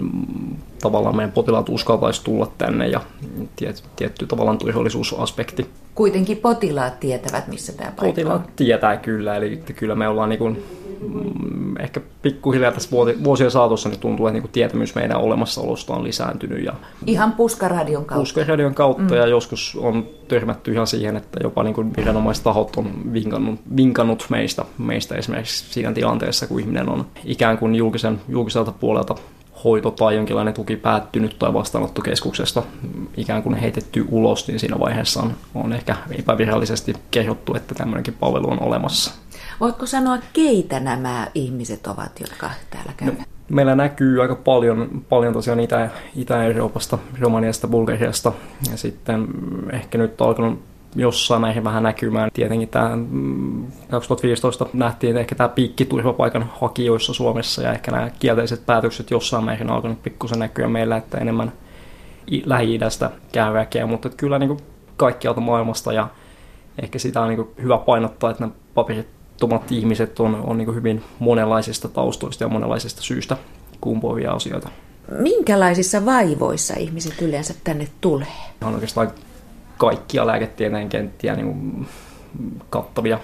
tavallaan 0.81 1.17
meidän 1.17 1.33
potilaat 1.33 1.69
uskaltaisi 1.69 2.25
tulla 2.25 2.53
tänne 2.59 2.89
ja 2.89 3.01
tiet, 3.57 3.85
tietty 3.97 4.27
tavallaan 4.27 4.59
turvallisuusaspekti. 4.59 5.67
Kuitenkin 5.95 6.37
potilaat 6.37 7.01
tietävät, 7.01 7.49
missä 7.49 7.73
tämä 7.73 7.87
paikka 7.87 8.05
on. 8.07 8.11
Potilaat 8.11 8.57
tietää 8.57 8.97
kyllä, 8.97 9.37
eli 9.37 9.57
kyllä 9.77 9.95
me 9.95 10.09
ollaan 10.09 10.29
niin 10.29 10.39
kuin, 10.39 10.63
ehkä 11.81 12.01
pikkuhiljaa 12.23 12.73
tässä 12.73 12.91
vuosien 13.25 13.51
saatossa 13.51 13.89
niin 13.89 14.01
tuntuu, 14.01 14.27
että 14.27 14.41
niin 14.41 14.53
tietämys 14.53 14.95
meidän 14.95 15.21
olemassaolosta 15.21 15.95
on 15.95 16.05
lisääntynyt 16.05 16.65
ja 16.65 16.73
Ihan 17.07 17.33
puskaradion 17.33 18.05
kautta. 18.05 18.21
Puskaradion 18.21 18.75
kautta 18.75 19.03
mm. 19.03 19.15
ja 19.15 19.27
joskus 19.27 19.79
on 19.81 20.07
törmätty 20.29 20.73
ihan 20.73 20.87
siihen, 20.87 21.17
että 21.17 21.41
jopa 21.43 21.63
niin 21.63 21.75
kuin 21.75 21.97
viranomaistahot 21.97 22.77
on 22.77 23.13
vinkannut, 23.13 23.61
vinkannut 23.77 24.27
meistä, 24.29 24.65
meistä 24.79 25.15
esimerkiksi 25.15 25.73
siinä 25.73 25.93
tilanteessa, 25.93 26.47
kun 26.47 26.61
ihminen 26.61 26.89
on 26.89 27.07
ikään 27.25 27.59
kuin 27.59 27.75
julkisen, 27.75 28.21
julkiselta 28.29 28.73
puolelta 28.73 29.15
hoito 29.65 29.91
tai 29.91 30.17
jonkinlainen 30.17 30.55
tuki 30.55 30.77
päättynyt 30.77 31.39
tai 31.39 31.55
vastaanottokeskuksesta 31.55 32.63
ikään 33.17 33.43
kuin 33.43 33.55
heitetty 33.55 34.07
ulos, 34.11 34.49
niin 34.49 34.61
siinä 34.61 34.79
vaiheessa 34.81 35.23
on, 35.23 35.33
on 35.55 35.73
ehkä 35.73 35.97
epävirallisesti 36.19 36.95
kehottu, 37.11 37.55
että 37.55 37.75
tämmöinenkin 37.75 38.15
palvelu 38.21 38.51
on 38.51 38.63
olemassa. 38.63 39.13
Voitko 39.61 39.87
sanoa, 39.87 40.19
keitä 40.33 40.81
nämä 40.81 41.27
ihmiset 41.35 41.87
ovat, 41.87 42.21
jotka 42.21 42.51
täällä 42.71 42.93
käyvät? 42.97 43.19
No. 43.19 43.25
Meillä 43.49 43.75
näkyy 43.75 44.23
aika 44.23 44.35
paljon, 44.35 45.05
paljon 45.09 45.33
tosiaan 45.33 45.61
Itä, 45.61 45.91
Itä-Euroopasta, 46.17 46.99
Romaniasta, 47.21 47.69
Bulgariasta 47.69 48.33
ja 48.71 48.77
sitten 48.77 49.27
ehkä 49.73 49.99
nyt 49.99 50.21
on 50.21 50.29
alkanut 50.29 50.63
jossain 50.97 51.43
näihin 51.43 51.65
vähän 51.65 51.83
näkymään. 51.83 52.31
Tietenkin 52.33 52.69
tämä 52.69 52.99
2015 53.91 54.67
nähtiin 54.73 55.17
ehkä 55.17 55.35
tämä 55.35 55.49
piikki 55.49 55.85
turvapaikan 55.85 56.51
hakijoissa 56.61 57.15
Suomessa 57.15 57.63
ja 57.63 57.73
ehkä 57.73 57.91
nämä 57.91 58.11
kielteiset 58.19 58.67
päätökset 58.67 59.11
jossain 59.11 59.45
määrin 59.45 59.71
on 59.71 59.77
alkanut 59.77 60.03
pikkusen 60.03 60.39
näkyä 60.39 60.69
meillä, 60.69 60.97
että 60.97 61.19
enemmän 61.19 61.53
Lähi-idästä 62.45 63.11
käy 63.33 63.55
väkeä, 63.55 63.87
mutta 63.87 64.09
kyllä 64.09 64.39
niin 64.39 64.49
kuin 64.49 64.61
kaikkialta 64.97 65.41
maailmasta 65.41 65.93
ja 65.93 66.09
ehkä 66.83 66.99
sitä 66.99 67.21
on 67.21 67.29
niin 67.29 67.37
kuin 67.37 67.49
hyvä 67.63 67.79
painottaa, 67.79 68.31
että 68.31 68.43
nämä 68.43 68.53
paperittomat 69.49 69.73
ihmiset 69.73 70.21
on, 70.21 70.35
on 70.35 70.59
niin 70.59 70.75
hyvin 70.75 71.03
monenlaisista 71.19 71.89
taustoista 71.89 72.45
ja 72.45 72.49
monenlaisista 72.49 73.03
syistä 73.03 73.37
kumpuavia 73.81 74.33
asioita. 74.33 74.69
Minkälaisissa 75.19 76.07
vaivoissa 76.07 76.75
ihmiset 76.79 77.23
yleensä 77.23 77.55
tänne 77.65 77.89
tulee? 78.01 78.27
On 78.65 78.75
oikeastaan 78.75 79.11
kaikkia 79.79 80.27
lääketieteen 80.27 80.89
kenttiä 80.89 81.37
niin 81.37 81.87
kattavia 82.71 83.19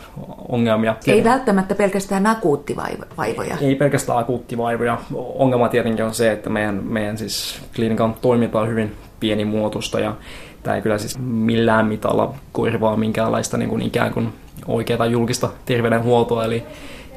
ongelmia. 0.48 0.96
Ei 1.06 1.24
välttämättä 1.24 1.74
pelkästään 1.74 2.26
akuuttivaivoja. 2.26 3.56
Ei 3.60 3.74
pelkästään 3.74 4.18
akuuttivaivoja. 4.18 4.98
Ongelma 5.14 5.68
tietenkin 5.68 6.04
on 6.04 6.14
se, 6.14 6.32
että 6.32 6.50
meidän, 6.50 6.84
meidän 6.84 7.18
siis 7.18 7.60
klinikan 7.76 8.14
toiminta 8.14 8.60
on 8.60 8.68
hyvin 8.68 8.92
pienimuotoista 9.20 10.00
ja 10.00 10.14
tämä 10.62 10.76
ei 10.76 10.82
kyllä 10.82 10.98
siis 10.98 11.18
millään 11.18 11.86
mitalla 11.86 12.34
korvaa 12.52 12.96
minkäänlaista 12.96 13.56
niin 13.56 13.68
kuin 13.68 13.82
ikään 13.82 14.12
kuin 14.12 14.32
oikeaa 14.66 15.06
julkista 15.06 15.48
terveydenhuoltoa, 15.64 16.44
eli 16.44 16.66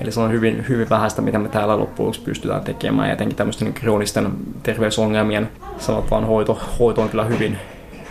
Eli 0.02 0.12
se 0.12 0.20
on 0.20 0.32
hyvin, 0.32 0.66
hyvin 0.70 0.90
vähäistä, 0.90 1.22
mitä 1.22 1.40
me 1.40 1.50
täällä 1.50 1.80
loppujen 1.80 2.24
pystytään 2.24 2.64
tekemään. 2.64 3.08
Ja 3.08 3.14
etenkin 3.14 3.36
tämmöisten 3.36 3.66
niin 3.66 3.74
kroonisten 3.74 4.32
terveysongelmien 4.64 5.52
sanotaan 5.78 6.26
hoito, 6.26 6.60
hoito 6.80 7.02
on 7.02 7.10
kyllä 7.10 7.26
hyvin, 7.26 7.58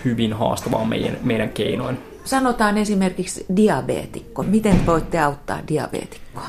hyvin 0.05 0.33
haastavaa 0.33 0.85
meidän, 0.85 1.17
meidän 1.23 1.49
keinoin. 1.49 1.99
Sanotaan 2.25 2.79
esimerkiksi 2.79 3.47
diabeetikko. 3.57 4.43
Miten 4.43 4.87
voitte 4.87 5.19
auttaa 5.19 5.59
diabeetikkoa? 5.69 6.47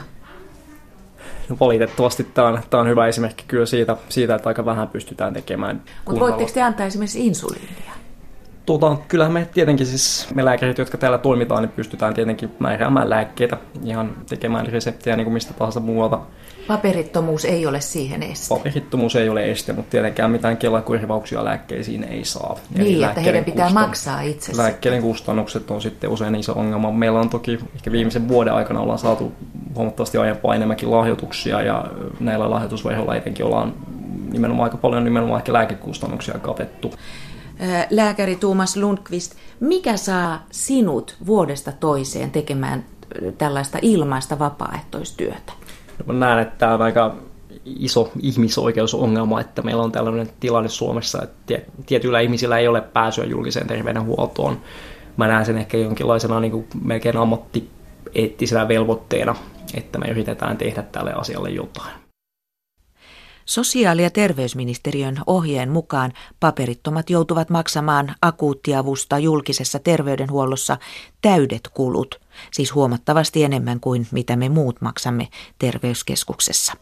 No, 1.49 1.57
valitettavasti 1.59 2.23
tämä 2.23 2.47
on, 2.47 2.59
tämä 2.69 2.81
on 2.81 2.89
hyvä 2.89 3.07
esimerkki 3.07 3.43
kyllä 3.47 3.65
siitä, 3.65 3.97
siitä, 4.09 4.35
että 4.35 4.49
aika 4.49 4.65
vähän 4.65 4.87
pystytään 4.87 5.33
tekemään. 5.33 5.81
Mutta 6.05 6.21
voitteko 6.21 6.51
te 6.53 6.61
antaa 6.61 6.85
esimerkiksi 6.85 7.27
insuliinia? 7.27 7.98
Tuota, 8.69 8.97
kyllähän 9.07 9.33
me 9.33 9.47
tietenkin 9.53 9.85
siis, 9.85 10.27
me 10.35 10.45
lääkärit, 10.45 10.77
jotka 10.77 10.97
täällä 10.97 11.17
toimitaan, 11.17 11.63
niin 11.63 11.71
pystytään 11.71 12.13
tietenkin 12.13 12.51
määräämään 12.59 13.09
lääkkeitä, 13.09 13.57
ihan 13.85 14.15
tekemään 14.29 14.67
reseptejä 14.67 15.15
niin 15.15 15.25
kuin 15.25 15.33
mistä 15.33 15.53
tahansa 15.53 15.79
muualta. 15.79 16.19
Paperittomuus 16.67 17.45
ei 17.45 17.65
ole 17.65 17.81
siihen 17.81 18.23
este. 18.23 18.55
Paperittomuus 18.55 19.15
ei 19.15 19.29
ole 19.29 19.51
este, 19.51 19.73
mutta 19.73 19.91
tietenkään 19.91 20.31
mitään 20.31 20.57
kelakorvauksia 20.57 21.45
lääkkeisiin 21.45 22.03
ei 22.03 22.25
saa. 22.25 22.57
Niin, 22.77 23.03
että 23.03 23.21
heidän 23.21 23.45
pitää 23.45 23.65
kustan... 23.65 23.83
maksaa 23.83 24.21
itse. 24.21 24.57
Lääkkeiden 24.57 25.01
kustannukset 25.01 25.71
on 25.71 25.81
sitten 25.81 26.09
usein 26.09 26.35
iso 26.35 26.53
ongelma. 26.53 26.91
Meillä 26.91 27.19
on 27.19 27.29
toki 27.29 27.59
ehkä 27.75 27.91
viimeisen 27.91 28.27
vuoden 28.27 28.53
aikana 28.53 28.79
ollaan 28.79 28.99
saatu 28.99 29.31
huomattavasti 29.75 30.17
aiempaa 30.17 30.55
enemmänkin 30.55 30.91
lahjoituksia 30.91 31.61
ja 31.61 31.85
näillä 32.19 32.49
lahjoitusvaiheilla 32.49 33.15
etenkin 33.15 33.45
ollaan 33.45 33.73
nimenomaan 34.31 34.63
aika 34.63 34.77
paljon 34.77 35.03
nimenomaan 35.03 35.39
ehkä 35.39 35.53
lääkekustannuksia 35.53 36.39
katettu. 36.39 36.93
Lääkäri 37.89 38.35
Tuomas 38.35 38.77
Lundqvist, 38.77 39.35
mikä 39.59 39.97
saa 39.97 40.45
sinut 40.51 41.17
vuodesta 41.25 41.71
toiseen 41.71 42.31
tekemään 42.31 42.85
tällaista 43.37 43.77
ilmaista 43.81 44.39
vapaaehtoistyötä? 44.39 45.53
Mä 46.05 46.13
näen, 46.13 46.39
että 46.39 46.57
tämä 46.57 46.73
on 46.73 46.81
aika 46.81 47.15
iso 47.65 48.11
ihmisoikeusongelma, 48.21 49.41
että 49.41 49.61
meillä 49.61 49.83
on 49.83 49.91
tällainen 49.91 50.29
tilanne 50.39 50.69
Suomessa, 50.69 51.21
että 51.23 51.59
tietyillä 51.85 52.19
ihmisillä 52.19 52.57
ei 52.57 52.67
ole 52.67 52.81
pääsyä 52.81 53.25
julkiseen 53.25 53.67
terveydenhuoltoon. 53.67 54.61
Mä 55.17 55.27
näen 55.27 55.45
sen 55.45 55.57
ehkä 55.57 55.77
jonkinlaisena 55.77 56.39
niin 56.39 56.51
kuin 56.51 56.67
melkein 56.83 57.17
ammattieettisenä 57.17 58.67
velvoitteena, 58.67 59.35
että 59.73 59.99
me 59.99 60.07
yritetään 60.07 60.57
tehdä 60.57 60.83
tälle 60.83 61.13
asialle 61.13 61.49
jotain. 61.49 62.08
Sosiaali- 63.49 64.03
ja 64.03 64.09
terveysministeriön 64.09 65.17
ohjeen 65.27 65.69
mukaan 65.69 66.13
paperittomat 66.39 67.09
joutuvat 67.09 67.49
maksamaan 67.49 68.15
akuuttiavusta 68.21 69.19
julkisessa 69.19 69.79
terveydenhuollossa 69.79 70.77
täydet 71.21 71.69
kulut, 71.73 72.21
siis 72.51 72.75
huomattavasti 72.75 73.43
enemmän 73.43 73.79
kuin 73.79 74.07
mitä 74.11 74.35
me 74.35 74.49
muut 74.49 74.81
maksamme 74.81 75.27
terveyskeskuksessa. 75.59 76.73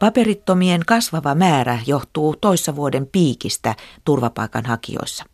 Paperittomien 0.00 0.80
kasvava 0.86 1.34
määrä 1.34 1.78
johtuu 1.86 2.36
toissa 2.40 2.76
vuoden 2.76 3.06
piikistä 3.06 3.74
turvapaikanhakijoissa. 4.04 5.24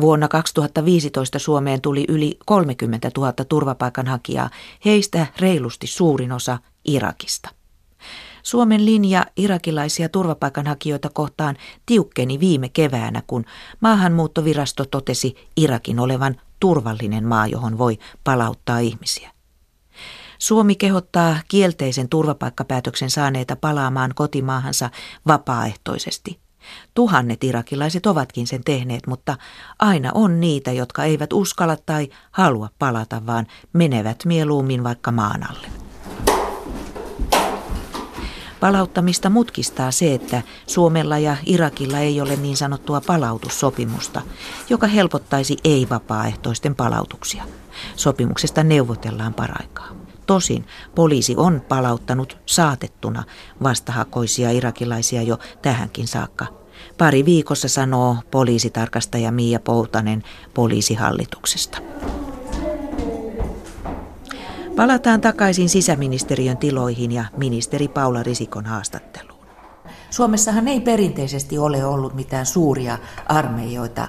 Vuonna 0.00 0.28
2015 0.28 1.38
Suomeen 1.38 1.80
tuli 1.80 2.04
yli 2.08 2.38
30 2.46 3.10
000 3.16 3.32
turvapaikanhakijaa, 3.32 4.50
heistä 4.84 5.26
reilusti 5.40 5.86
suurin 5.86 6.32
osa 6.32 6.58
Irakista. 6.84 7.63
Suomen 8.44 8.84
linja 8.84 9.26
irakilaisia 9.36 10.08
turvapaikanhakijoita 10.08 11.10
kohtaan 11.10 11.56
tiukkeni 11.86 12.40
viime 12.40 12.68
keväänä, 12.68 13.22
kun 13.26 13.44
maahanmuuttovirasto 13.80 14.84
totesi 14.84 15.34
Irakin 15.56 16.00
olevan 16.00 16.40
turvallinen 16.60 17.26
maa, 17.26 17.46
johon 17.46 17.78
voi 17.78 17.98
palauttaa 18.24 18.78
ihmisiä. 18.78 19.30
Suomi 20.38 20.74
kehottaa 20.74 21.36
kielteisen 21.48 22.08
turvapaikkapäätöksen 22.08 23.10
saaneita 23.10 23.56
palaamaan 23.56 24.14
kotimaahansa 24.14 24.90
vapaaehtoisesti. 25.26 26.38
Tuhannet 26.94 27.44
irakilaiset 27.44 28.06
ovatkin 28.06 28.46
sen 28.46 28.64
tehneet, 28.64 29.06
mutta 29.06 29.36
aina 29.78 30.10
on 30.14 30.40
niitä, 30.40 30.72
jotka 30.72 31.04
eivät 31.04 31.32
uskalla 31.32 31.76
tai 31.76 32.08
halua 32.30 32.68
palata, 32.78 33.26
vaan 33.26 33.46
menevät 33.72 34.24
mieluummin 34.24 34.84
vaikka 34.84 35.12
maan 35.12 35.50
alle. 35.50 35.93
Palauttamista 38.64 39.30
mutkistaa 39.30 39.90
se, 39.90 40.14
että 40.14 40.42
Suomella 40.66 41.18
ja 41.18 41.36
Irakilla 41.46 41.98
ei 41.98 42.20
ole 42.20 42.36
niin 42.36 42.56
sanottua 42.56 43.00
palautussopimusta, 43.00 44.22
joka 44.70 44.86
helpottaisi 44.86 45.56
ei-vapaaehtoisten 45.64 46.74
palautuksia. 46.74 47.44
Sopimuksesta 47.96 48.64
neuvotellaan 48.64 49.34
paraikaa. 49.34 49.88
Tosin 50.26 50.64
poliisi 50.94 51.34
on 51.36 51.62
palauttanut 51.68 52.38
saatettuna 52.46 53.24
vastahakoisia 53.62 54.50
irakilaisia 54.50 55.22
jo 55.22 55.38
tähänkin 55.62 56.08
saakka. 56.08 56.46
Pari 56.98 57.24
viikossa 57.24 57.68
sanoo 57.68 58.16
poliisitarkastaja 58.30 59.32
Miia 59.32 59.60
Poutanen 59.60 60.22
poliisihallituksesta. 60.54 61.78
Palataan 64.76 65.20
takaisin 65.20 65.68
sisäministeriön 65.68 66.56
tiloihin 66.56 67.12
ja 67.12 67.24
ministeri 67.36 67.88
Paula 67.88 68.22
Risikon 68.22 68.66
haastatteluun. 68.66 69.46
Suomessahan 70.10 70.68
ei 70.68 70.80
perinteisesti 70.80 71.58
ole 71.58 71.84
ollut 71.84 72.14
mitään 72.14 72.46
suuria 72.46 72.98
armeijoita, 73.26 74.08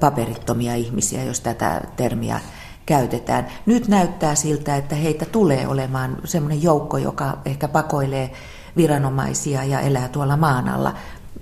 paperittomia 0.00 0.74
ihmisiä, 0.74 1.24
jos 1.24 1.40
tätä 1.40 1.80
termiä 1.96 2.40
käytetään. 2.86 3.46
Nyt 3.66 3.88
näyttää 3.88 4.34
siltä, 4.34 4.76
että 4.76 4.94
heitä 4.94 5.24
tulee 5.24 5.68
olemaan 5.68 6.16
semmoinen 6.24 6.62
joukko, 6.62 6.98
joka 6.98 7.38
ehkä 7.44 7.68
pakoilee 7.68 8.30
viranomaisia 8.76 9.64
ja 9.64 9.80
elää 9.80 10.08
tuolla 10.08 10.36
maan 10.36 10.68
alla. 10.68 10.94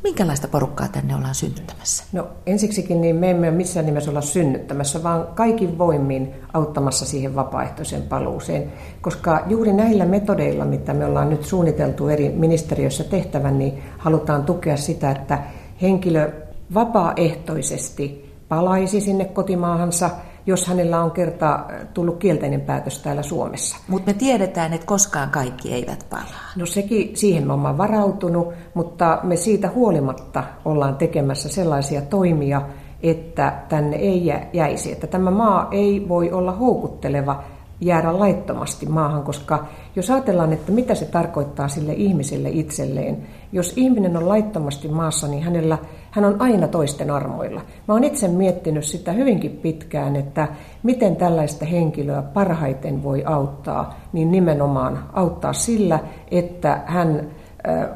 Minkälaista 0.04 0.48
porukkaa 0.48 0.88
tänne 0.88 1.16
ollaan 1.16 1.34
synnyttämässä? 1.34 2.04
No 2.12 2.28
ensiksikin 2.46 3.00
niin 3.00 3.16
me 3.16 3.30
emme 3.30 3.50
missään 3.50 3.86
nimessä 3.86 4.10
olla 4.10 4.20
synnyttämässä, 4.20 5.02
vaan 5.02 5.26
kaikin 5.34 5.78
voimin 5.78 6.34
auttamassa 6.52 7.06
siihen 7.06 7.34
vapaaehtoiseen 7.34 8.02
paluuseen. 8.02 8.72
Koska 9.00 9.44
juuri 9.46 9.72
näillä 9.72 10.04
metodeilla, 10.04 10.64
mitä 10.64 10.94
me 10.94 11.06
ollaan 11.06 11.30
nyt 11.30 11.44
suunniteltu 11.44 12.08
eri 12.08 12.28
ministeriöissä 12.28 13.04
tehtävän, 13.04 13.58
niin 13.58 13.82
halutaan 13.98 14.44
tukea 14.44 14.76
sitä, 14.76 15.10
että 15.10 15.38
henkilö 15.82 16.32
vapaaehtoisesti 16.74 18.34
palaisi 18.48 19.00
sinne 19.00 19.24
kotimaahansa– 19.24 20.10
jos 20.46 20.66
hänellä 20.66 21.02
on 21.02 21.10
kerta 21.10 21.64
tullut 21.94 22.16
kielteinen 22.16 22.60
päätös 22.60 22.98
täällä 22.98 23.22
Suomessa. 23.22 23.76
Mutta 23.88 24.10
me 24.10 24.18
tiedetään, 24.18 24.72
että 24.72 24.86
koskaan 24.86 25.30
kaikki 25.30 25.74
eivät 25.74 26.06
palaa. 26.10 26.52
No 26.56 26.66
sekin, 26.66 27.16
siihen 27.16 27.46
me 27.46 27.52
ollaan 27.52 27.78
varautunut, 27.78 28.54
mutta 28.74 29.20
me 29.22 29.36
siitä 29.36 29.70
huolimatta 29.74 30.44
ollaan 30.64 30.96
tekemässä 30.96 31.48
sellaisia 31.48 32.00
toimia, 32.00 32.62
että 33.02 33.52
tänne 33.68 33.96
ei 33.96 34.32
jäisi, 34.52 34.92
että 34.92 35.06
tämä 35.06 35.30
maa 35.30 35.68
ei 35.70 36.08
voi 36.08 36.32
olla 36.32 36.52
houkutteleva 36.52 37.44
jäädä 37.80 38.18
laittomasti 38.18 38.86
maahan, 38.86 39.22
koska 39.22 39.66
jos 39.96 40.10
ajatellaan, 40.10 40.52
että 40.52 40.72
mitä 40.72 40.94
se 40.94 41.04
tarkoittaa 41.04 41.68
sille 41.68 41.92
ihmiselle 41.92 42.48
itselleen, 42.48 43.26
jos 43.52 43.72
ihminen 43.76 44.16
on 44.16 44.28
laittomasti 44.28 44.88
maassa, 44.88 45.28
niin 45.28 45.42
hänellä, 45.42 45.78
hän 46.10 46.24
on 46.24 46.36
aina 46.38 46.68
toisten 46.68 47.10
armoilla. 47.10 47.60
Mä 47.88 47.94
oon 47.94 48.04
itse 48.04 48.28
miettinyt 48.28 48.84
sitä 48.84 49.12
hyvinkin 49.12 49.50
pitkään, 49.50 50.16
että 50.16 50.48
miten 50.82 51.16
tällaista 51.16 51.64
henkilöä 51.64 52.22
parhaiten 52.22 53.02
voi 53.02 53.24
auttaa, 53.24 54.00
niin 54.12 54.30
nimenomaan 54.30 55.04
auttaa 55.12 55.52
sillä, 55.52 55.98
että 56.30 56.80
hän 56.86 57.30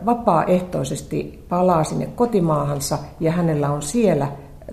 vapaaehtoisesti 0.06 1.44
palaa 1.48 1.84
sinne 1.84 2.06
kotimaahansa 2.06 2.98
ja 3.20 3.32
hänellä 3.32 3.70
on 3.70 3.82
siellä, 3.82 4.28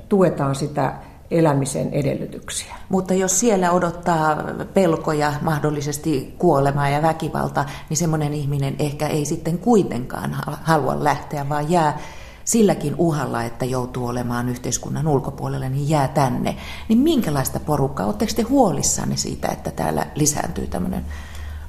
tuetaan 0.10 0.56
sitä 0.56 0.94
elämisen 1.32 1.94
edellytyksiä. 1.94 2.76
Mutta 2.90 3.14
jos 3.14 3.40
siellä 3.40 3.72
odottaa 3.72 4.38
pelkoja, 4.74 5.34
mahdollisesti 5.42 6.36
kuolemaa 6.38 6.90
ja 6.90 7.02
väkivalta, 7.02 7.66
niin 7.90 7.98
semmoinen 7.98 8.34
ihminen 8.34 8.76
ehkä 8.80 9.08
ei 9.08 9.26
sitten 9.26 9.58
kuitenkaan 9.58 10.36
halua 10.64 11.04
lähteä, 11.04 11.50
vaan 11.50 11.72
jää 11.72 12.00
silläkin 12.46 12.96
uhalla, 12.98 13.44
että 13.44 13.66
joutuu 13.66 14.08
olemaan 14.08 14.50
yhteiskunnan 14.50 15.08
ulkopuolelle, 15.08 15.70
niin 15.70 15.90
jää 15.90 16.08
tänne. 16.08 16.56
Niin 16.90 17.00
minkälaista 17.00 17.60
porukkaa? 17.60 18.06
Oletteko 18.06 18.32
te 18.36 18.42
huolissanne 18.42 19.18
siitä, 19.18 19.48
että 19.48 19.72
täällä 19.72 20.06
lisääntyy 20.16 20.68
tämmöinen 20.68 21.06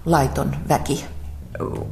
laiton 0.06 0.56
väki? 0.68 1.04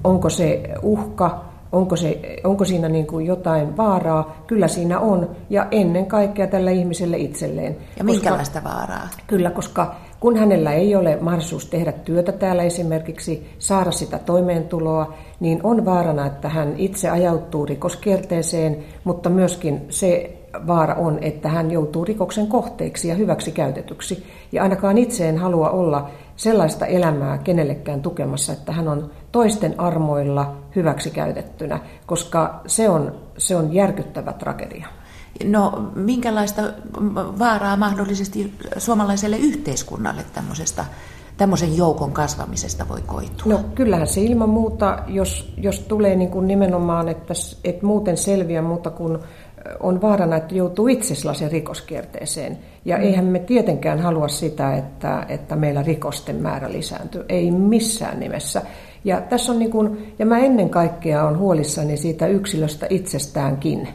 Onko 0.05 0.31
se 0.31 0.63
uhka? 0.83 1.54
Onko, 1.75 1.97
se, 1.97 2.21
onko 2.45 2.65
siinä 2.65 2.89
niin 2.89 3.07
kuin 3.07 3.27
jotain 3.27 3.77
vaaraa? 3.77 4.43
Kyllä 4.47 4.69
siinä 4.69 5.01
on, 5.01 5.31
ja 5.51 5.67
ennen 5.71 6.07
kaikkea 6.07 6.47
tällä 6.47 6.71
ihmiselle 6.71 7.17
itselleen. 7.17 7.77
Ja 7.99 8.05
minkälaista 8.05 8.61
koska, 8.61 8.77
vaaraa? 8.77 9.09
Kyllä, 9.27 9.51
koska 9.51 9.95
kun 10.21 10.37
hänellä 10.37 10.73
ei 10.73 10.97
ole 10.97 11.19
mahdollisuus 11.21 11.67
tehdä 11.67 11.93
työtä 11.93 12.33
täällä 12.33 12.63
esimerkiksi, 12.63 13.51
saada 13.59 13.91
sitä 13.91 14.19
toimeentuloa, 14.19 15.15
niin 15.41 15.61
on 15.63 15.85
vaarana, 15.85 16.27
että 16.27 16.49
hän 16.49 16.75
itse 16.77 17.11
ajautuu 17.11 17.67
rikoskierteeseen, 17.67 18.77
mutta 19.05 19.31
myöskin 19.31 19.87
se 19.89 20.37
vaara 20.67 20.95
on, 20.95 21.19
että 21.23 21.49
hän 21.49 21.71
joutuu 21.71 22.05
rikoksen 22.05 22.47
kohteeksi 22.47 23.09
ja 23.09 23.15
hyväksi 23.15 23.53
käytetyksi. 23.53 24.25
Ja 24.53 24.63
ainakaan 24.63 24.99
itse 24.99 25.29
en 25.29 25.39
halua 25.39 25.71
olla 25.71 26.11
sellaista 26.37 26.87
elämää 26.87 27.39
kenellekään 27.39 28.03
tukemassa, 28.03 28.53
että 28.53 28.73
hän 28.73 28.89
on 28.89 29.11
toisten 29.33 29.81
armoilla 29.81 30.57
hyväksi 30.77 31.11
käytettynä, 31.11 31.81
koska 32.07 32.61
se 32.67 32.89
on, 32.89 33.15
se 33.39 33.57
on 33.57 33.75
järkyttävä 33.75 34.33
tragedia. 34.33 34.87
No 35.45 35.91
minkälaista 35.95 36.63
vaaraa 37.39 37.77
mahdollisesti 37.77 38.55
suomalaiselle 38.79 39.37
yhteiskunnalle 39.37 40.25
tämmöisestä 40.35 40.85
tämmöisen 41.37 41.77
joukon 41.77 42.13
kasvamisesta 42.13 42.89
voi 42.89 43.01
koitua? 43.07 43.53
No 43.53 43.61
kyllähän 43.75 44.07
se 44.07 44.21
ilman 44.21 44.49
muuta, 44.49 44.99
jos, 45.09 45.55
jos 45.57 45.79
tulee 45.79 46.17
niin 46.17 46.31
kuin 46.31 46.47
nimenomaan, 46.47 47.09
että, 47.09 47.35
että 47.65 47.87
muuten 47.87 48.17
selviä 48.17 48.63
muuta 48.63 48.91
kuin 48.91 49.19
on 49.81 50.03
vaarana, 50.03 50.37
että 50.37 50.55
joutuu 50.55 50.89
itse 50.89 51.15
sellaiseen 51.15 51.53
rikoskierteeseen. 51.53 52.59
Ja 52.85 52.97
mm. 52.97 53.03
eihän 53.03 53.25
me 53.25 53.39
tietenkään 53.39 53.99
halua 53.99 54.29
sitä, 54.29 54.77
että, 54.77 55.27
että 55.29 55.57
meillä 55.57 55.83
rikosten 55.83 56.37
määrä 56.37 56.73
lisääntyy. 56.73 57.25
Ei 57.29 57.51
missään 57.51 58.21
nimessä. 58.21 58.63
Ja, 59.05 59.21
tässä 59.21 59.53
on 59.53 59.59
niin 59.59 59.71
kuin, 59.71 60.15
ja 60.19 60.27
mä 60.27 60.39
ennen 60.39 60.71
kaikkea 60.71 61.25
on 61.25 61.39
huolissani 61.39 61.97
siitä 61.97 62.27
yksilöstä 62.27 62.87
itsestäänkin, 62.91 63.89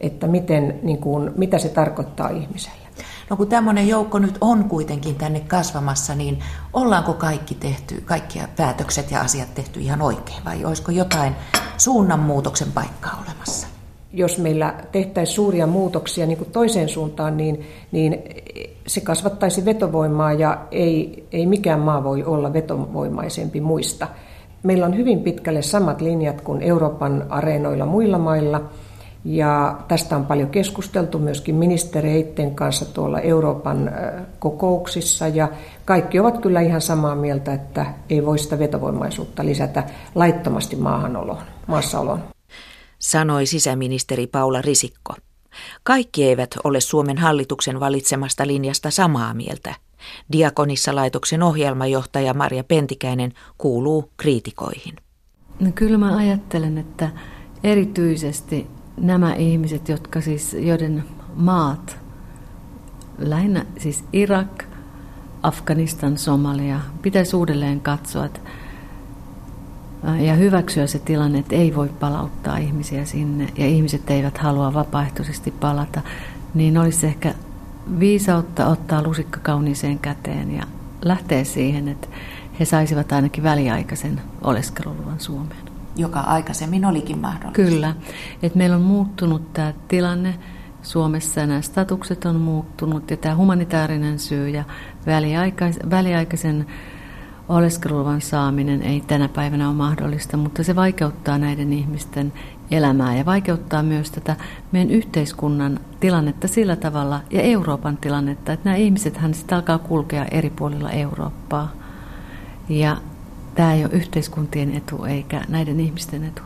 että 0.00 0.26
miten, 0.26 0.80
niin 0.82 0.98
kuin, 0.98 1.30
mitä 1.36 1.58
se 1.58 1.68
tarkoittaa 1.68 2.28
ihmiselle. 2.28 2.85
No 3.30 3.36
kun 3.36 3.48
tämmöinen 3.48 3.88
joukko 3.88 4.18
nyt 4.18 4.38
on 4.40 4.64
kuitenkin 4.64 5.14
tänne 5.14 5.40
kasvamassa, 5.40 6.14
niin 6.14 6.42
ollaanko 6.72 7.14
kaikki 7.14 7.54
tehty, 7.54 8.00
kaikki 8.04 8.38
päätökset 8.56 9.10
ja 9.10 9.20
asiat 9.20 9.54
tehty 9.54 9.80
ihan 9.80 10.02
oikein 10.02 10.44
vai 10.44 10.64
olisiko 10.64 10.92
jotain 10.92 11.36
suunnanmuutoksen 11.76 12.72
paikkaa 12.72 13.22
olemassa? 13.26 13.66
jos 14.16 14.38
meillä 14.38 14.74
tehtäisiin 14.92 15.34
suuria 15.34 15.66
muutoksia 15.66 16.26
niin 16.26 16.38
kuin 16.38 16.50
toiseen 16.50 16.88
suuntaan, 16.88 17.36
niin, 17.36 17.66
niin 17.92 18.18
se 18.86 19.00
kasvattaisi 19.00 19.64
vetovoimaa 19.64 20.32
ja 20.32 20.58
ei, 20.70 21.26
ei 21.32 21.46
mikään 21.46 21.80
maa 21.80 22.04
voi 22.04 22.24
olla 22.24 22.52
vetovoimaisempi 22.52 23.60
muista. 23.60 24.08
Meillä 24.62 24.86
on 24.86 24.96
hyvin 24.96 25.20
pitkälle 25.20 25.62
samat 25.62 26.00
linjat 26.00 26.40
kuin 26.40 26.62
Euroopan 26.62 27.26
areenoilla 27.28 27.86
muilla 27.86 28.18
mailla 28.18 28.60
Ja 29.28 29.78
tästä 29.88 30.16
on 30.16 30.26
paljon 30.26 30.50
keskusteltu 30.50 31.18
myöskin 31.18 31.54
ministereiden 31.54 32.54
kanssa 32.54 32.84
tuolla 32.84 33.20
Euroopan 33.20 33.90
kokouksissa 34.38 35.28
ja 35.28 35.48
kaikki 35.84 36.20
ovat 36.20 36.38
kyllä 36.38 36.60
ihan 36.60 36.80
samaa 36.80 37.14
mieltä, 37.14 37.52
että 37.52 37.86
ei 38.10 38.26
voi 38.26 38.38
sitä 38.38 38.58
vetovoimaisuutta 38.58 39.44
lisätä 39.44 39.84
laittomasti 40.14 40.76
maahanoloon, 40.76 41.42
maassaoloon. 41.66 42.24
Sanoi 42.98 43.46
sisäministeri 43.46 44.26
Paula 44.26 44.62
Risikko. 44.62 45.14
Kaikki 45.82 46.24
eivät 46.24 46.50
ole 46.64 46.80
Suomen 46.80 47.18
hallituksen 47.18 47.80
valitsemasta 47.80 48.46
linjasta 48.46 48.90
samaa 48.90 49.34
mieltä. 49.34 49.74
Diakonissa-laitoksen 50.32 51.42
ohjelmajohtaja 51.42 52.34
Maria 52.34 52.64
Pentikäinen 52.64 53.32
kuuluu 53.58 54.10
kriitikoihin. 54.16 54.96
No 55.60 55.70
kyllä 55.74 55.98
mä 55.98 56.16
ajattelen, 56.16 56.78
että 56.78 57.10
erityisesti 57.64 58.75
nämä 58.96 59.34
ihmiset, 59.34 59.88
jotka 59.88 60.20
siis, 60.20 60.56
joiden 60.60 61.04
maat, 61.34 61.98
lähinnä 63.18 63.66
siis 63.78 64.04
Irak, 64.12 64.64
Afganistan, 65.42 66.18
Somalia, 66.18 66.80
pitäisi 67.02 67.36
uudelleen 67.36 67.80
katsoa 67.80 68.24
että, 68.24 68.40
ja 70.18 70.34
hyväksyä 70.34 70.86
se 70.86 70.98
tilanne, 70.98 71.38
että 71.38 71.54
ei 71.54 71.74
voi 71.74 71.88
palauttaa 71.88 72.56
ihmisiä 72.56 73.04
sinne 73.04 73.48
ja 73.58 73.66
ihmiset 73.66 74.10
eivät 74.10 74.38
halua 74.38 74.74
vapaaehtoisesti 74.74 75.50
palata, 75.50 76.00
niin 76.54 76.78
olisi 76.78 77.06
ehkä 77.06 77.34
viisautta 77.98 78.66
ottaa 78.66 79.02
lusikka 79.02 79.40
kauniiseen 79.40 79.98
käteen 79.98 80.54
ja 80.54 80.62
lähteä 81.04 81.44
siihen, 81.44 81.88
että 81.88 82.08
he 82.60 82.64
saisivat 82.64 83.12
ainakin 83.12 83.44
väliaikaisen 83.44 84.20
oleskeluluvan 84.42 85.20
Suomeen. 85.20 85.75
Joka 85.96 86.20
aikaisemmin 86.20 86.84
olikin 86.84 87.18
mahdollista. 87.18 87.52
Kyllä. 87.52 87.94
Et 88.42 88.54
meillä 88.54 88.76
on 88.76 88.82
muuttunut 88.82 89.52
tämä 89.52 89.72
tilanne 89.88 90.34
Suomessa 90.86 91.46
nämä 91.46 91.60
statukset 91.60 92.24
on 92.24 92.36
muuttunut 92.36 93.10
ja 93.10 93.16
tämä 93.16 93.36
humanitaarinen 93.36 94.18
syy 94.18 94.48
ja 94.48 94.64
väliaikais, 95.06 95.78
väliaikaisen 95.90 96.66
oleskeluluvan 97.48 98.20
saaminen 98.20 98.82
ei 98.82 99.00
tänä 99.00 99.28
päivänä 99.28 99.68
ole 99.68 99.76
mahdollista, 99.76 100.36
mutta 100.36 100.62
se 100.62 100.76
vaikeuttaa 100.76 101.38
näiden 101.38 101.72
ihmisten 101.72 102.32
elämää 102.70 103.16
ja 103.16 103.26
vaikeuttaa 103.26 103.82
myös 103.82 104.10
tätä 104.10 104.36
meidän 104.72 104.90
yhteiskunnan 104.90 105.80
tilannetta 106.00 106.48
sillä 106.48 106.76
tavalla 106.76 107.20
ja 107.30 107.42
Euroopan 107.42 107.96
tilannetta, 107.96 108.52
että 108.52 108.64
nämä 108.64 108.76
ihmiset 108.76 109.16
hän 109.16 109.34
sitten 109.34 109.56
alkaa 109.56 109.78
kulkea 109.78 110.24
eri 110.30 110.50
puolilla 110.50 110.90
Eurooppaa. 110.90 111.72
Ja 112.68 112.96
tämä 113.56 113.74
ei 113.74 113.84
ole 113.84 113.92
yhteiskuntien 113.92 114.76
etu 114.76 115.04
eikä 115.04 115.42
näiden 115.48 115.80
ihmisten 115.80 116.24
etu. 116.24 116.42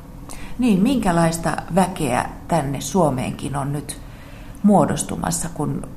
Niin, 0.58 0.82
minkälaista 0.82 1.56
väkeä 1.74 2.28
tänne 2.48 2.80
Suomeenkin 2.80 3.56
on 3.56 3.72
nyt 3.72 4.00
muodostumassa, 4.62 5.48
kun 5.54 5.88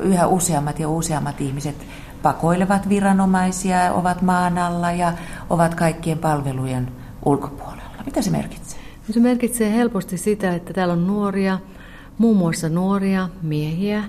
yhä 0.00 0.26
useammat 0.26 0.78
ja 0.78 0.88
useammat 0.88 1.40
ihmiset 1.40 1.86
pakoilevat 2.22 2.88
viranomaisia, 2.88 3.92
ovat 3.92 4.22
maan 4.22 4.58
alla 4.58 4.92
ja 4.92 5.12
ovat 5.50 5.74
kaikkien 5.74 6.18
palvelujen 6.18 6.88
ulkopuolella. 7.24 8.02
Mitä 8.06 8.22
se 8.22 8.30
merkitsee? 8.30 8.80
Se 9.10 9.20
merkitsee 9.20 9.72
helposti 9.72 10.18
sitä, 10.18 10.54
että 10.54 10.72
täällä 10.72 10.92
on 10.94 11.06
nuoria, 11.06 11.58
muun 12.18 12.36
muassa 12.36 12.68
nuoria 12.68 13.28
miehiä, 13.42 14.04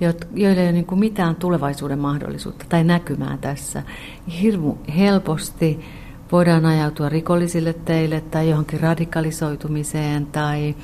joilla 0.00 0.60
ei 0.60 0.66
ole 0.66 0.72
niin 0.72 0.86
kuin 0.86 0.98
mitään 0.98 1.36
tulevaisuuden 1.36 1.98
mahdollisuutta 1.98 2.64
tai 2.68 2.84
näkymää 2.84 3.38
tässä. 3.40 3.82
Hirmu 4.40 4.74
helposti 4.96 5.80
voidaan 6.32 6.66
ajautua 6.66 7.08
rikollisille 7.08 7.72
teille 7.72 8.20
tai 8.20 8.50
johonkin 8.50 8.80
radikalisoitumiseen 8.80 10.26
tai 10.26 10.74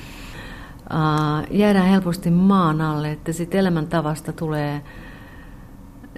uh, 0.93 1.57
jäädään 1.57 1.87
helposti 1.87 2.31
maan 2.31 2.81
alle, 2.81 3.11
että 3.11 3.33
sitten 3.33 3.59
elämäntavasta 3.59 4.33
tulee 4.33 4.81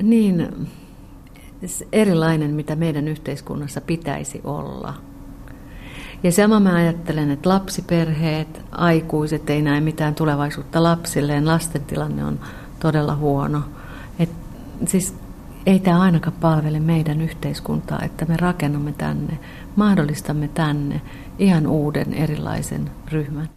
niin 0.02 0.68
erilainen, 1.92 2.52
mitä 2.52 2.76
meidän 2.76 3.08
yhteiskunnassa 3.08 3.82
pitäisi 3.82 4.42
olla. 4.44 4.94
Ja 6.24 6.32
sama 6.32 6.60
mä 6.60 6.76
ajattelen, 6.76 7.32
että 7.32 7.50
lapsiperheet, 7.50 8.62
aikuiset 8.72 9.50
ei 9.50 9.62
näe 9.62 9.82
mitään 9.82 10.16
tulevaisuutta 10.16 10.84
lapsilleen. 10.84 11.48
Lasten 11.48 11.84
tilanne 11.84 12.26
on 12.26 12.40
todella 12.80 13.16
huono. 13.16 13.62
Et, 14.20 14.30
siis 14.86 15.16
ei 15.66 15.80
tämä 15.80 16.02
ainakaan 16.02 16.36
palvele 16.42 16.80
meidän 16.80 17.22
yhteiskuntaa, 17.22 18.02
että 18.04 18.26
me 18.26 18.38
rakennamme 18.38 18.94
tänne, 18.98 19.40
mahdollistamme 19.76 20.48
tänne 20.48 21.02
ihan 21.40 21.68
uuden 21.68 22.14
erilaisen 22.14 22.92
ryhmän. 23.12 23.50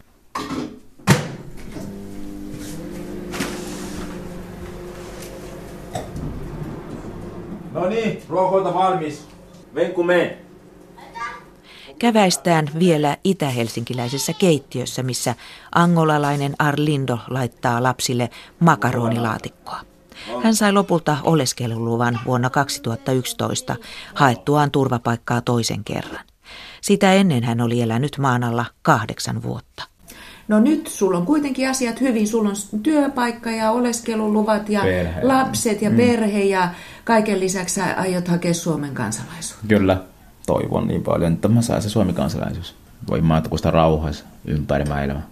No 7.73 7.89
niin, 7.89 8.23
ruokoilta 8.29 8.75
valmis. 8.75 9.27
Venku 9.75 10.03
me. 10.03 10.39
Käväistään 12.01 12.69
vielä 12.79 13.17
itä-helsinkiläisessä 13.25 14.33
keittiössä, 14.33 15.03
missä 15.03 15.35
angolalainen 15.75 16.55
Arlindo 16.59 17.19
laittaa 17.31 17.83
lapsille 17.83 18.31
makaronilaatikkoa. 18.61 19.81
Hän 20.43 20.55
sai 20.55 20.73
lopulta 20.73 21.17
oleskeluluvan 21.25 22.21
vuonna 22.27 22.51
2011 22.51 23.77
haettuaan 24.15 24.71
turvapaikkaa 24.71 25.41
toisen 25.41 25.85
kerran. 25.85 26.25
Sitä 26.81 27.13
ennen 27.13 27.45
hän 27.45 27.61
oli 27.61 27.83
elänyt 27.83 28.19
maan 28.19 28.45
alla 28.45 28.65
kahdeksan 28.83 29.43
vuotta. 29.43 29.83
No 30.49 30.61
nyt 30.61 30.87
sulla 30.87 31.19
on 31.19 31.27
kuitenkin 31.27 31.71
asiat 31.71 32.01
hyvin. 32.01 32.29
Sulla 32.29 32.49
on 32.49 32.81
työpaikka 32.83 33.51
ja 33.51 33.71
oleskeluluvat 33.71 34.69
ja 34.69 34.81
perhe. 34.81 35.21
lapset 35.23 35.83
ja 35.83 35.91
mm. 35.91 35.97
perhe 35.97 36.43
ja 36.43 36.69
kaiken 37.05 37.41
lisäksi 37.41 37.81
aiot 37.81 38.29
hakea 38.29 38.55
Suomen 38.55 38.95
kansalaisuutta. 38.95 39.67
Kyllä, 39.69 40.05
toivon 40.53 40.89
niin 40.89 41.03
paljon, 41.03 41.33
että 41.33 41.49
mä 41.49 41.63
saan 41.63 41.83
se 41.83 41.89
Suomen 41.89 42.15
kansalaisuus. 42.15 42.75
Voi 43.11 43.21
matkustaa 43.21 43.73
rauhassa 43.73 44.25
ympäri 44.45 44.85
maailmaa. 44.85 45.23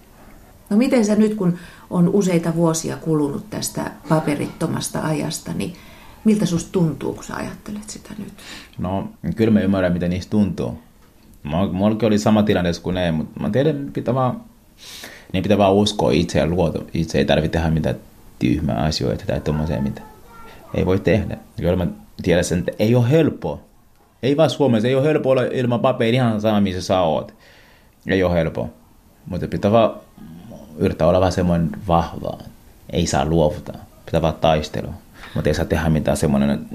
No 0.70 0.76
miten 0.76 1.04
sä 1.04 1.14
nyt, 1.14 1.34
kun 1.34 1.58
on 1.90 2.08
useita 2.08 2.54
vuosia 2.54 2.96
kulunut 2.96 3.50
tästä 3.50 3.90
paperittomasta 4.08 5.00
ajasta, 5.02 5.52
niin 5.52 5.72
miltä 6.24 6.46
susta 6.46 6.72
tuntuu, 6.72 7.14
kun 7.14 7.24
sä 7.24 7.36
ajattelet 7.36 7.90
sitä 7.90 8.10
nyt? 8.18 8.32
No, 8.78 9.08
kyllä 9.36 9.50
mä 9.50 9.60
ymmärrän, 9.60 9.92
miten 9.92 10.10
niistä 10.10 10.30
tuntuu. 10.30 10.78
Mulla 11.42 12.06
oli 12.06 12.18
sama 12.18 12.42
tilanne 12.42 12.70
kuin 12.82 12.94
ne, 12.94 13.12
mutta 13.12 13.40
mä 13.40 13.50
tiedän, 13.50 13.90
pitää 13.92 14.14
vaan, 14.14 14.40
niin 15.32 15.42
pitää 15.42 15.58
vaan 15.58 15.74
uskoa 15.74 16.10
itse 16.10 16.38
ja 16.38 16.46
luota. 16.46 16.78
Itse 16.94 17.18
ei 17.18 17.24
tarvitse 17.24 17.58
tehdä 17.58 17.70
mitään 17.70 17.96
tyhmää 18.38 18.76
asioita 18.76 19.24
tai 19.26 19.40
tuommoisia, 19.40 19.82
mitä 19.82 20.02
ei 20.74 20.86
voi 20.86 20.98
tehdä. 20.98 21.36
Kyllä 21.56 21.76
mä 21.76 21.86
tiedän 22.22 22.44
sen, 22.44 22.58
että 22.58 22.72
ei 22.78 22.94
ole 22.94 23.10
helppoa. 23.10 23.67
Ei 24.22 24.36
vaan 24.36 24.50
Suomessa, 24.50 24.88
ei 24.88 24.94
ole 24.94 25.04
helppoa 25.04 25.32
olla 25.32 25.42
ilman 25.42 25.80
paperia 25.80 26.24
ihan 26.24 26.40
sama, 26.40 26.60
missä 26.60 26.82
sä 26.82 27.00
oot. 27.00 27.34
Ei 28.06 28.22
ole 28.22 28.34
helppoa. 28.34 28.68
Mutta 29.26 29.48
pitää 29.48 29.72
vaan 29.72 29.94
yrittää 30.78 31.08
olla 31.08 31.20
vähän 31.20 31.32
semmoinen 31.32 31.70
vahva. 31.88 32.38
Ei 32.90 33.06
saa 33.06 33.24
luovuta. 33.24 33.72
Pitää 34.06 34.22
vaan 34.22 34.34
taistella. 34.34 34.92
Mutta 35.34 35.50
ei 35.50 35.54
saa 35.54 35.64
tehdä 35.64 35.88
mitään 35.88 36.16
semmoinen 36.16 36.66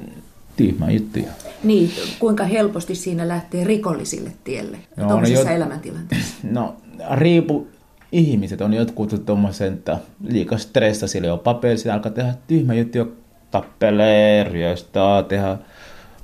tyhmä 0.56 0.92
juttuja. 0.92 1.32
Niin, 1.64 1.92
kuinka 2.20 2.44
helposti 2.44 2.96
siinä 2.96 3.28
lähtee 3.28 3.64
rikollisille 3.64 4.32
tielle 4.44 4.78
no, 4.96 5.08
tuollaisessa 5.08 5.50
no, 5.50 5.56
elämäntilanteessa? 5.56 6.36
No, 6.52 6.76
riipu 7.12 7.68
ihmiset 8.12 8.62
on 8.62 8.74
jotkut 8.74 9.26
tuommoisen, 9.26 9.74
että 9.74 9.98
liikaa 10.24 10.58
stressa 10.58 11.08
sille 11.08 11.32
on 11.32 11.40
paperi, 11.40 11.78
sitä 11.78 11.94
alkaa 11.94 12.12
tehdä 12.12 12.34
tyhmä 12.48 12.74
juttuja, 12.74 13.06
tappelee, 13.52 14.44
ryöstää, 14.44 15.24
tehdä, 15.24 15.58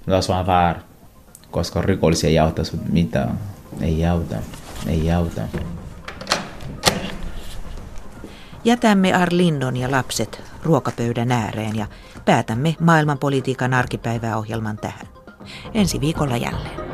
mutta 0.05 0.21
se 0.21 0.31
on 0.31 0.47
väärä, 0.47 0.79
koska 1.51 1.81
rikollisia 1.81 2.29
ei 2.29 2.39
auta 2.39 2.61
mitään, 2.91 3.39
ei 3.81 4.05
auta, 4.05 4.35
ei 4.87 5.11
auta. 5.11 5.41
Jätämme 8.65 9.13
Arlindon 9.13 9.77
ja 9.77 9.91
lapset 9.91 10.41
ruokapöydän 10.63 11.31
ääreen 11.31 11.75
ja 11.75 11.87
päätämme 12.25 12.75
maailmanpolitiikan 12.79 13.73
arkipäiväohjelman 13.73 14.77
tähän. 14.77 15.07
Ensi 15.73 16.01
viikolla 16.01 16.37
jälleen. 16.37 16.88